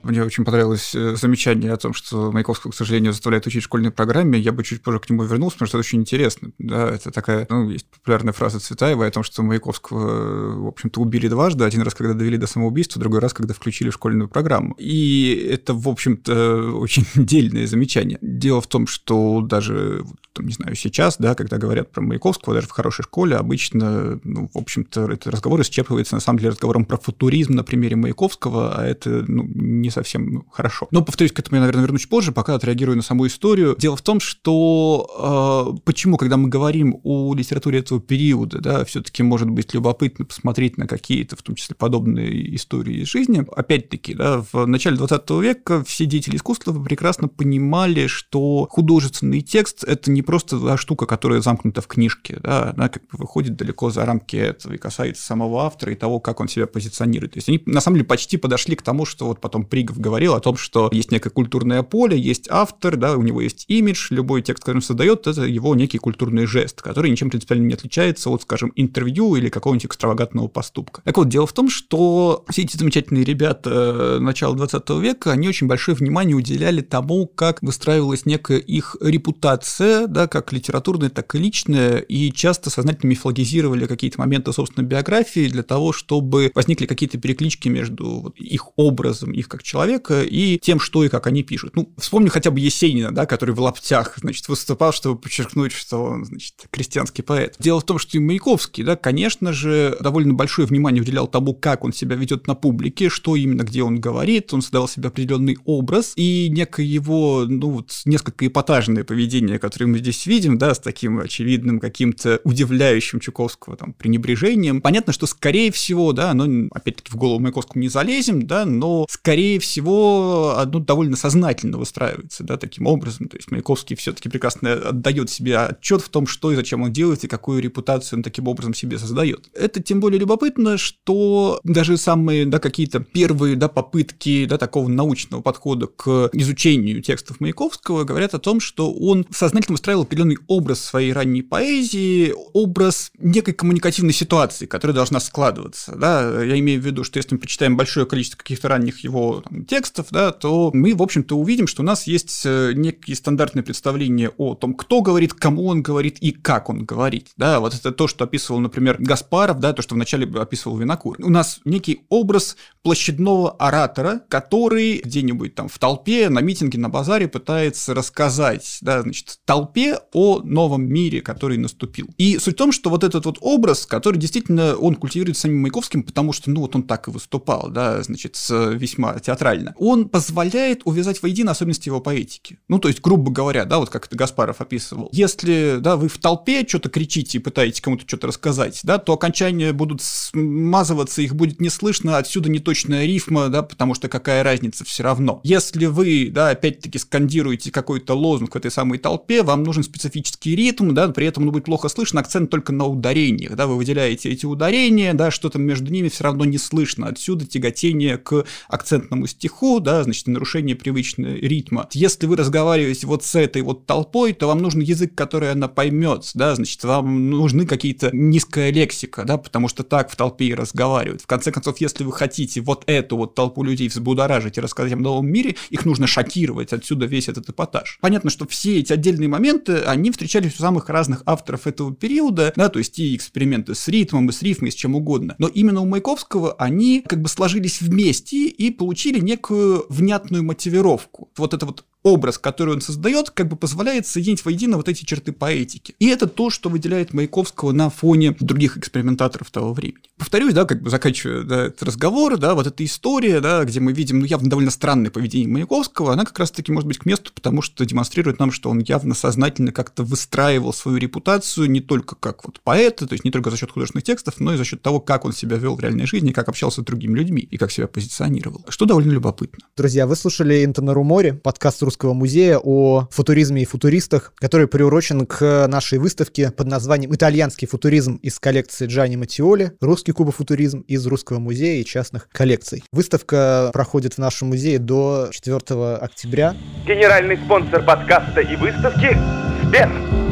Мне 0.04 0.22
очень 0.22 0.44
понравилось 0.44 0.94
э, 0.94 1.16
замечание 1.16 1.72
о 1.72 1.78
том, 1.78 1.94
что 1.94 2.30
Маяковского, 2.30 2.72
к 2.72 2.74
сожалению, 2.74 3.12
заставляет 3.12 3.46
учить 3.46 3.62
в 3.62 3.64
школьной 3.64 3.90
программе. 3.90 4.38
Я 4.38 4.52
бы 4.52 4.62
чуть 4.62 4.82
позже 4.82 5.00
к 5.00 5.08
нему 5.08 5.24
вернулся, 5.24 5.56
потому 5.56 5.68
что 5.68 5.78
это 5.78 5.86
очень 5.86 6.00
интересно. 6.00 6.50
Да, 6.58 6.90
это 6.90 7.10
такая, 7.10 7.46
ну, 7.48 7.70
есть 7.70 7.86
популярная 7.86 8.34
фраза 8.34 8.60
Цветаева 8.60 9.06
о 9.06 9.10
том, 9.10 9.22
что 9.22 9.42
Маяковского, 9.42 10.64
в 10.64 10.66
общем-то, 10.66 11.00
убили 11.00 11.28
дважды. 11.28 11.64
Один 11.64 11.80
раз, 11.80 11.94
когда 11.94 12.12
довели 12.12 12.36
до 12.36 12.46
самоубийства, 12.46 13.00
другой 13.00 13.20
раз, 13.20 13.32
когда 13.32 13.54
включили 13.54 13.88
в 13.88 13.94
школьную 13.94 14.28
программу. 14.28 14.74
И 14.78 15.48
это, 15.50 15.72
в 15.72 15.88
общем-то, 15.88 16.72
очень 16.74 17.06
дельное 17.14 17.66
замечание. 17.66 18.18
Дело 18.20 18.60
в 18.60 18.66
том, 18.66 18.86
что 18.86 19.40
даже, 19.40 20.04
там, 20.34 20.46
не 20.46 20.52
знаю, 20.52 20.74
сейчас, 20.74 21.16
да, 21.18 21.34
когда 21.34 21.56
говорят 21.56 21.90
про 21.90 22.02
Маяковского, 22.02 22.54
даже 22.54 22.68
в 22.68 22.72
хорошей 22.72 23.04
школе, 23.04 23.36
обычно, 23.36 24.20
ну, 24.22 24.50
в 24.52 24.58
общем-то, 24.58 25.10
этот 25.10 25.28
разговор 25.28 25.62
исчерпывается, 25.62 26.14
на 26.14 26.20
самом 26.20 26.40
деле, 26.40 26.50
разговором 26.50 26.84
про 26.84 26.98
футуризм 26.98 27.54
на 27.54 27.64
примере 27.64 27.96
Маяковского, 27.96 28.76
а 28.76 28.84
это, 28.84 29.24
ну, 29.26 29.44
не 29.44 29.90
совсем 29.94 30.44
хорошо. 30.50 30.88
Но, 30.90 31.02
повторюсь, 31.02 31.32
к 31.32 31.38
этому 31.38 31.56
я, 31.56 31.60
наверное, 31.60 31.82
вернусь 31.82 32.06
позже, 32.06 32.32
пока 32.32 32.54
отреагирую 32.54 32.96
на 32.96 33.02
саму 33.02 33.26
историю. 33.26 33.76
Дело 33.78 33.96
в 33.96 34.02
том, 34.02 34.20
что 34.20 35.74
э, 35.74 35.80
почему, 35.84 36.16
когда 36.16 36.36
мы 36.36 36.48
говорим 36.48 37.00
о 37.02 37.34
литературе 37.34 37.78
этого 37.78 38.00
периода, 38.00 38.60
да, 38.60 38.84
все-таки 38.84 39.22
может 39.22 39.48
быть 39.48 39.74
любопытно 39.74 40.24
посмотреть 40.24 40.76
на 40.78 40.86
какие-то, 40.86 41.36
в 41.36 41.42
том 41.42 41.54
числе, 41.54 41.74
подобные 41.76 42.54
истории 42.54 43.02
из 43.02 43.08
жизни. 43.08 43.44
Опять-таки, 43.56 44.14
да, 44.14 44.44
в 44.52 44.66
начале 44.66 44.96
20 44.96 45.30
века 45.30 45.84
все 45.84 46.06
деятели 46.06 46.36
искусства 46.36 46.72
прекрасно 46.82 47.28
понимали, 47.28 48.06
что 48.06 48.68
художественный 48.70 49.40
текст– 49.40 49.84
это 49.86 50.10
не 50.10 50.22
просто 50.22 50.58
да, 50.58 50.76
штука, 50.76 51.06
которая 51.06 51.40
замкнута 51.40 51.80
в 51.80 51.86
книжке, 51.86 52.38
да, 52.42 52.72
она 52.76 52.88
как 52.88 53.02
бы 53.04 53.18
выходит 53.18 53.56
далеко 53.56 53.90
за 53.90 54.04
рамки 54.04 54.36
этого 54.36 54.74
и 54.74 54.78
касается 54.78 55.24
самого 55.24 55.64
автора 55.64 55.92
и 55.92 55.96
того, 55.96 56.20
как 56.20 56.40
он 56.40 56.48
себя 56.48 56.66
позиционирует. 56.66 57.32
То 57.32 57.38
есть 57.38 57.48
они, 57.48 57.62
на 57.66 57.80
самом 57.80 57.96
деле, 57.96 58.06
почти 58.06 58.36
подошли 58.36 58.76
к 58.76 58.82
тому, 58.82 59.04
что 59.04 59.26
вот 59.26 59.40
потом 59.40 59.64
Пригов 59.84 60.00
говорил 60.00 60.34
о 60.34 60.40
том, 60.40 60.56
что 60.56 60.88
есть 60.92 61.10
некое 61.10 61.30
культурное 61.30 61.82
поле, 61.82 62.18
есть 62.18 62.46
автор, 62.50 62.96
да, 62.96 63.16
у 63.16 63.22
него 63.22 63.40
есть 63.40 63.66
имидж, 63.68 64.08
любой 64.10 64.40
текст, 64.42 64.62
который 64.62 64.78
он 64.78 64.82
создает, 64.82 65.26
это 65.26 65.42
его 65.42 65.74
некий 65.74 65.98
культурный 65.98 66.46
жест, 66.46 66.80
который 66.80 67.10
ничем 67.10 67.28
принципиально 67.28 67.66
не 67.66 67.74
отличается 67.74 68.30
от, 68.30 68.42
скажем, 68.42 68.72
интервью 68.76 69.36
или 69.36 69.48
какого-нибудь 69.50 69.86
экстравагантного 69.86 70.48
поступка. 70.48 71.02
Так 71.04 71.16
вот, 71.18 71.28
дело 71.28 71.46
в 71.46 71.52
том, 71.52 71.68
что 71.68 72.44
все 72.48 72.62
эти 72.62 72.76
замечательные 72.76 73.24
ребята 73.24 73.70
э, 73.70 74.18
начала 74.20 74.54
20 74.56 74.88
века, 75.00 75.32
они 75.32 75.48
очень 75.48 75.66
большое 75.66 75.96
внимание 75.96 76.36
уделяли 76.36 76.80
тому, 76.80 77.26
как 77.26 77.62
выстраивалась 77.62 78.24
некая 78.24 78.58
их 78.58 78.96
репутация, 79.00 80.06
да, 80.06 80.28
как 80.28 80.52
литературная, 80.52 81.10
так 81.10 81.34
и 81.34 81.38
личная, 81.38 81.98
и 81.98 82.32
часто 82.32 82.70
сознательно 82.70 83.10
мифологизировали 83.10 83.86
какие-то 83.86 84.18
моменты 84.20 84.52
собственной 84.52 84.88
биографии 84.88 85.48
для 85.48 85.62
того, 85.62 85.92
чтобы 85.92 86.50
возникли 86.54 86.86
какие-то 86.86 87.18
переклички 87.18 87.68
между 87.68 88.20
вот 88.20 88.38
их 88.38 88.68
образом, 88.76 89.32
их 89.32 89.48
как 89.48 89.62
человека, 89.62 89.73
и 89.74 90.58
тем, 90.62 90.80
что 90.80 91.04
и 91.04 91.08
как 91.08 91.26
они 91.26 91.42
пишут. 91.42 91.76
Ну, 91.76 91.92
вспомню 91.98 92.30
хотя 92.30 92.50
бы 92.50 92.60
Есенина, 92.60 93.12
да, 93.12 93.26
который 93.26 93.54
в 93.54 93.60
лаптях, 93.60 94.14
значит, 94.18 94.48
выступал, 94.48 94.92
чтобы 94.92 95.18
подчеркнуть, 95.18 95.72
что 95.72 96.02
он, 96.02 96.24
значит, 96.24 96.54
крестьянский 96.70 97.24
поэт. 97.24 97.56
Дело 97.58 97.80
в 97.80 97.84
том, 97.84 97.98
что 97.98 98.16
и 98.16 98.20
Маяковский, 98.20 98.84
да, 98.84 98.96
конечно 98.96 99.52
же, 99.52 99.96
довольно 100.00 100.34
большое 100.34 100.66
внимание 100.66 101.02
уделял 101.02 101.26
тому, 101.26 101.54
как 101.54 101.84
он 101.84 101.92
себя 101.92 102.16
ведет 102.16 102.46
на 102.46 102.54
публике, 102.54 103.08
что 103.08 103.36
именно, 103.36 103.62
где 103.62 103.82
он 103.82 104.00
говорит, 104.00 104.52
он 104.52 104.62
создавал 104.62 104.88
себе 104.88 105.08
определенный 105.08 105.58
образ, 105.64 106.12
и 106.16 106.48
некое 106.50 106.86
его, 106.86 107.44
ну, 107.48 107.70
вот, 107.70 108.02
несколько 108.04 108.46
эпатажное 108.46 109.04
поведение, 109.04 109.58
которое 109.58 109.86
мы 109.86 109.98
здесь 109.98 110.26
видим, 110.26 110.58
да, 110.58 110.74
с 110.74 110.78
таким 110.78 111.18
очевидным 111.18 111.80
каким-то 111.80 112.40
удивляющим 112.44 113.20
Чуковского 113.20 113.76
там 113.76 113.92
пренебрежением. 113.92 114.80
Понятно, 114.80 115.12
что, 115.12 115.26
скорее 115.26 115.72
всего, 115.72 116.12
да, 116.12 116.30
оно, 116.30 116.68
опять-таки, 116.72 117.10
в 117.10 117.16
голову 117.16 117.40
Маяковскому 117.40 117.82
не 117.82 117.88
залезем, 117.88 118.46
да, 118.46 118.64
но, 118.64 119.06
скорее 119.08 119.58
всего, 119.64 120.56
оно 120.56 120.78
довольно 120.78 121.16
сознательно 121.16 121.78
выстраивается, 121.78 122.44
да, 122.44 122.56
таким 122.56 122.86
образом. 122.86 123.28
То 123.28 123.36
есть 123.36 123.50
Маяковский 123.50 123.96
все-таки 123.96 124.28
прекрасно 124.28 124.72
отдает 124.72 125.30
себе 125.30 125.58
отчет 125.58 126.02
в 126.02 126.08
том, 126.08 126.26
что 126.26 126.52
и 126.52 126.56
зачем 126.56 126.82
он 126.82 126.92
делает, 126.92 127.24
и 127.24 127.28
какую 127.28 127.60
репутацию 127.60 128.18
он 128.18 128.22
таким 128.22 128.46
образом 128.48 128.74
себе 128.74 128.98
создает. 128.98 129.48
Это 129.54 129.82
тем 129.82 130.00
более 130.00 130.20
любопытно, 130.20 130.78
что 130.78 131.60
даже 131.64 131.96
самые, 131.96 132.46
да, 132.46 132.58
какие-то 132.58 133.00
первые, 133.00 133.56
да, 133.56 133.68
попытки, 133.68 134.46
да, 134.46 134.58
такого 134.58 134.88
научного 134.88 135.42
подхода 135.42 135.86
к 135.86 136.30
изучению 136.32 137.02
текстов 137.02 137.40
Маяковского 137.40 138.04
говорят 138.04 138.34
о 138.34 138.38
том, 138.38 138.60
что 138.60 138.92
он 138.92 139.26
сознательно 139.30 139.74
устраивал 139.74 140.02
определенный 140.02 140.38
образ 140.46 140.80
своей 140.80 141.12
ранней 141.12 141.42
поэзии, 141.42 142.34
образ 142.52 143.10
некой 143.18 143.54
коммуникативной 143.54 144.12
ситуации, 144.12 144.66
которая 144.66 144.94
должна 144.94 145.20
складываться, 145.20 145.96
да, 145.96 146.42
я 146.42 146.58
имею 146.58 146.80
в 146.80 146.84
виду, 146.84 147.04
что 147.04 147.18
если 147.18 147.34
мы 147.34 147.40
почитаем 147.40 147.76
большое 147.76 148.06
количество 148.06 148.38
каких-то 148.38 148.68
ранних 148.68 149.00
его 149.00 149.42
там, 149.48 149.53
текстов, 149.62 150.08
да, 150.10 150.32
то 150.32 150.70
мы, 150.72 150.94
в 150.94 151.02
общем-то, 151.02 151.36
увидим, 151.36 151.66
что 151.66 151.82
у 151.82 151.84
нас 151.84 152.06
есть 152.06 152.42
э, 152.44 152.72
некие 152.74 153.16
стандартные 153.16 153.62
представления 153.62 154.30
о 154.36 154.54
том, 154.54 154.74
кто 154.74 155.00
говорит, 155.00 155.34
кому 155.34 155.66
он 155.66 155.82
говорит 155.82 156.18
и 156.20 156.32
как 156.32 156.68
он 156.68 156.84
говорит, 156.84 157.28
да, 157.36 157.60
вот 157.60 157.74
это 157.74 157.92
то, 157.92 158.08
что 158.08 158.24
описывал, 158.24 158.60
например, 158.60 158.96
Гаспаров, 158.98 159.60
да, 159.60 159.72
то, 159.72 159.82
что 159.82 159.94
вначале 159.94 160.26
описывал 160.40 160.78
Винокур. 160.78 161.16
У 161.20 161.30
нас 161.30 161.60
некий 161.64 162.02
образ 162.08 162.56
площадного 162.82 163.52
оратора, 163.52 164.22
который 164.28 165.00
где-нибудь 165.04 165.54
там 165.54 165.68
в 165.68 165.78
толпе, 165.78 166.28
на 166.28 166.40
митинге, 166.40 166.78
на 166.78 166.88
базаре 166.88 167.28
пытается 167.28 167.94
рассказать, 167.94 168.78
да, 168.80 169.02
значит, 169.02 169.38
толпе 169.44 169.98
о 170.12 170.40
новом 170.40 170.86
мире, 170.86 171.20
который 171.20 171.58
наступил. 171.58 172.08
И 172.18 172.38
суть 172.38 172.54
в 172.54 172.58
том, 172.58 172.72
что 172.72 172.90
вот 172.90 173.04
этот 173.04 173.24
вот 173.26 173.38
образ, 173.40 173.86
который 173.86 174.18
действительно 174.18 174.76
он 174.76 174.94
культивирует 174.96 175.36
самим 175.36 175.62
Маяковским, 175.62 176.02
потому 176.02 176.32
что, 176.32 176.50
ну, 176.50 176.60
вот 176.62 176.74
он 176.74 176.82
так 176.82 177.08
и 177.08 177.10
выступал, 177.10 177.68
да, 177.70 178.02
значит, 178.02 178.36
весьма 178.48 179.18
театрально, 179.18 179.43
он 179.76 180.08
позволяет 180.08 180.82
увязать 180.84 181.22
воедино 181.22 181.52
особенности 181.52 181.88
его 181.88 182.00
поэтики. 182.00 182.58
Ну, 182.68 182.78
то 182.78 182.88
есть, 182.88 183.00
грубо 183.00 183.30
говоря, 183.30 183.64
да, 183.64 183.78
вот 183.78 183.90
как 183.90 184.06
это 184.06 184.16
Гаспаров 184.16 184.60
описывал, 184.60 185.08
если, 185.12 185.78
да, 185.80 185.96
вы 185.96 186.08
в 186.08 186.18
толпе 186.18 186.64
что-то 186.66 186.88
кричите 186.88 187.38
и 187.38 187.40
пытаетесь 187.40 187.80
кому-то 187.80 188.04
что-то 188.06 188.28
рассказать, 188.28 188.80
да, 188.82 188.98
то 188.98 189.12
окончания 189.12 189.72
будут 189.72 190.02
смазываться, 190.02 191.22
их 191.22 191.34
будет 191.34 191.60
не 191.60 191.68
слышно, 191.68 192.18
отсюда 192.18 192.48
неточная 192.50 193.06
рифма, 193.06 193.48
да, 193.48 193.62
потому 193.62 193.94
что 193.94 194.08
какая 194.08 194.42
разница 194.42 194.84
все 194.84 195.02
равно. 195.02 195.40
Если 195.44 195.86
вы, 195.86 196.28
да, 196.30 196.50
опять-таки 196.50 196.98
скандируете 196.98 197.70
какой-то 197.70 198.14
лозунг 198.14 198.54
в 198.54 198.58
этой 198.58 198.70
самой 198.70 198.98
толпе, 198.98 199.42
вам 199.42 199.62
нужен 199.62 199.82
специфический 199.82 200.56
ритм, 200.56 200.94
да, 200.94 201.08
при 201.08 201.26
этом 201.26 201.44
он 201.44 201.52
будет 201.52 201.64
плохо 201.64 201.88
слышно, 201.88 202.20
акцент 202.20 202.50
только 202.50 202.72
на 202.72 202.86
ударениях, 202.86 203.56
да, 203.56 203.66
вы 203.66 203.76
выделяете 203.76 204.30
эти 204.30 204.46
ударения, 204.46 205.14
да, 205.14 205.30
что-то 205.30 205.58
между 205.58 205.92
ними 205.92 206.08
все 206.08 206.24
равно 206.24 206.44
не 206.44 206.58
слышно, 206.58 207.08
отсюда 207.08 207.46
тяготение 207.46 208.18
к 208.18 208.44
акцентному 208.68 209.23
стиху, 209.26 209.80
да, 209.80 210.02
значит, 210.04 210.26
нарушение 210.26 210.76
привычного 210.76 211.34
ритма. 211.34 211.88
Если 211.92 212.26
вы 212.26 212.36
разговариваете 212.36 213.06
вот 213.06 213.24
с 213.24 213.34
этой 213.34 213.62
вот 213.62 213.86
толпой, 213.86 214.32
то 214.32 214.48
вам 214.48 214.58
нужен 214.58 214.80
язык, 214.80 215.14
который 215.14 215.50
она 215.50 215.68
поймет, 215.68 216.30
да, 216.34 216.54
значит, 216.54 216.82
вам 216.84 217.30
нужны 217.30 217.66
какие-то 217.66 218.10
низкая 218.12 218.72
лексика, 218.72 219.24
да, 219.24 219.38
потому 219.38 219.68
что 219.68 219.82
так 219.82 220.10
в 220.10 220.16
толпе 220.16 220.46
и 220.46 220.54
разговаривают. 220.54 221.22
В 221.22 221.26
конце 221.26 221.52
концов, 221.52 221.80
если 221.80 222.04
вы 222.04 222.12
хотите 222.12 222.60
вот 222.60 222.84
эту 222.86 223.16
вот 223.16 223.34
толпу 223.34 223.62
людей 223.62 223.88
взбудоражить 223.88 224.58
и 224.58 224.60
рассказать 224.60 224.92
о 224.92 224.96
новом 224.96 225.26
мире, 225.26 225.56
их 225.70 225.84
нужно 225.84 226.06
шокировать, 226.06 226.72
отсюда 226.72 227.06
весь 227.06 227.28
этот 227.28 227.48
эпатаж. 227.48 227.98
Понятно, 228.00 228.30
что 228.30 228.46
все 228.46 228.78
эти 228.78 228.92
отдельные 228.92 229.28
моменты, 229.28 229.78
они 229.78 230.10
встречались 230.10 230.54
у 230.54 230.58
самых 230.58 230.88
разных 230.88 231.22
авторов 231.26 231.66
этого 231.66 231.94
периода, 231.94 232.52
да, 232.56 232.68
то 232.68 232.78
есть 232.78 232.98
и 232.98 233.14
эксперименты 233.14 233.74
с 233.74 233.88
ритмом, 233.88 234.28
и 234.28 234.32
с 234.32 234.42
рифмой, 234.42 234.68
и 234.68 234.72
с 234.72 234.74
чем 234.74 234.94
угодно. 234.94 235.34
Но 235.38 235.48
именно 235.48 235.80
у 235.80 235.86
Маяковского 235.86 236.52
они 236.54 237.02
как 237.06 237.20
бы 237.20 237.28
сложились 237.28 237.80
вместе 237.80 238.46
и 238.46 238.70
получили 238.70 239.13
некую 239.20 239.86
внятную 239.88 240.42
мотивировку. 240.42 241.30
Вот 241.36 241.54
это 241.54 241.66
вот 241.66 241.84
образ, 242.04 242.38
который 242.38 242.74
он 242.74 242.80
создает, 242.82 243.30
как 243.30 243.48
бы 243.48 243.56
позволяет 243.56 244.06
соединить 244.06 244.44
воедино 244.44 244.76
вот 244.76 244.88
эти 244.88 245.04
черты 245.04 245.32
поэтики. 245.32 245.94
И 245.98 246.06
это 246.06 246.26
то, 246.28 246.50
что 246.50 246.68
выделяет 246.68 247.14
Маяковского 247.14 247.72
на 247.72 247.90
фоне 247.90 248.36
других 248.38 248.76
экспериментаторов 248.76 249.50
того 249.50 249.72
времени. 249.72 250.04
Повторюсь, 250.18 250.54
да, 250.54 250.66
как 250.66 250.82
бы 250.82 250.90
заканчивая 250.90 251.42
да, 251.42 251.64
этот 251.66 251.82
разговор, 251.82 252.36
да, 252.36 252.54
вот 252.54 252.66
эта 252.66 252.84
история, 252.84 253.40
да, 253.40 253.64
где 253.64 253.80
мы 253.80 253.92
видим, 253.92 254.20
ну, 254.20 254.26
явно 254.26 254.50
довольно 254.50 254.70
странное 254.70 255.10
поведение 255.10 255.48
Маяковского, 255.48 256.12
она 256.12 256.24
как 256.24 256.38
раз-таки 256.38 256.70
может 256.70 256.86
быть 256.86 256.98
к 256.98 257.06
месту, 257.06 257.32
потому 257.34 257.62
что 257.62 257.84
демонстрирует 257.84 258.38
нам, 258.38 258.52
что 258.52 258.68
он 258.68 258.80
явно 258.80 259.14
сознательно 259.14 259.72
как-то 259.72 260.04
выстраивал 260.04 260.74
свою 260.74 260.98
репутацию 260.98 261.70
не 261.70 261.80
только 261.80 262.16
как 262.16 262.44
вот 262.44 262.60
поэта, 262.60 263.06
то 263.06 263.14
есть 263.14 263.24
не 263.24 263.30
только 263.30 263.50
за 263.50 263.56
счет 263.56 263.70
художественных 263.70 264.04
текстов, 264.04 264.34
но 264.38 264.52
и 264.52 264.56
за 264.58 264.64
счет 264.64 264.82
того, 264.82 265.00
как 265.00 265.24
он 265.24 265.32
себя 265.32 265.56
вел 265.56 265.74
в 265.74 265.80
реальной 265.80 266.06
жизни, 266.06 266.32
как 266.32 266.50
общался 266.50 266.82
с 266.82 266.84
другими 266.84 267.18
людьми 267.18 267.40
и 267.40 267.56
как 267.56 267.72
себя 267.72 267.88
позиционировал, 267.88 268.64
что 268.68 268.84
довольно 268.84 269.12
любопытно. 269.12 269.64
Друзья, 269.76 270.06
вы 270.06 270.16
слушали 270.16 270.64
Интона 270.64 270.92
Румори, 270.92 271.30
подкаст 271.30 271.82
Русского 271.94 272.12
музея 272.12 272.58
о 272.58 273.06
футуризме 273.12 273.62
и 273.62 273.64
футуристах, 273.64 274.32
который 274.40 274.66
приурочен 274.66 275.26
к 275.26 275.68
нашей 275.68 276.00
выставке 276.00 276.50
под 276.50 276.66
названием 276.66 277.14
«Итальянский 277.14 277.68
футуризм» 277.68 278.16
из 278.16 278.40
коллекции 278.40 278.88
Джани 278.88 279.14
Матиоли, 279.14 279.70
«Русский 279.80 280.10
кубофутуризм» 280.10 280.80
из 280.88 281.06
Русского 281.06 281.38
музея 281.38 281.80
и 281.80 281.84
частных 281.84 282.28
коллекций. 282.32 282.82
Выставка 282.90 283.70
проходит 283.72 284.14
в 284.14 284.18
нашем 284.18 284.48
музее 284.48 284.80
до 284.80 285.28
4 285.30 285.58
октября. 285.94 286.56
Генеральный 286.84 287.36
спонсор 287.36 287.84
подкаста 287.84 288.40
и 288.40 288.56
выставки– 288.56 289.16
Сбер. 289.62 290.23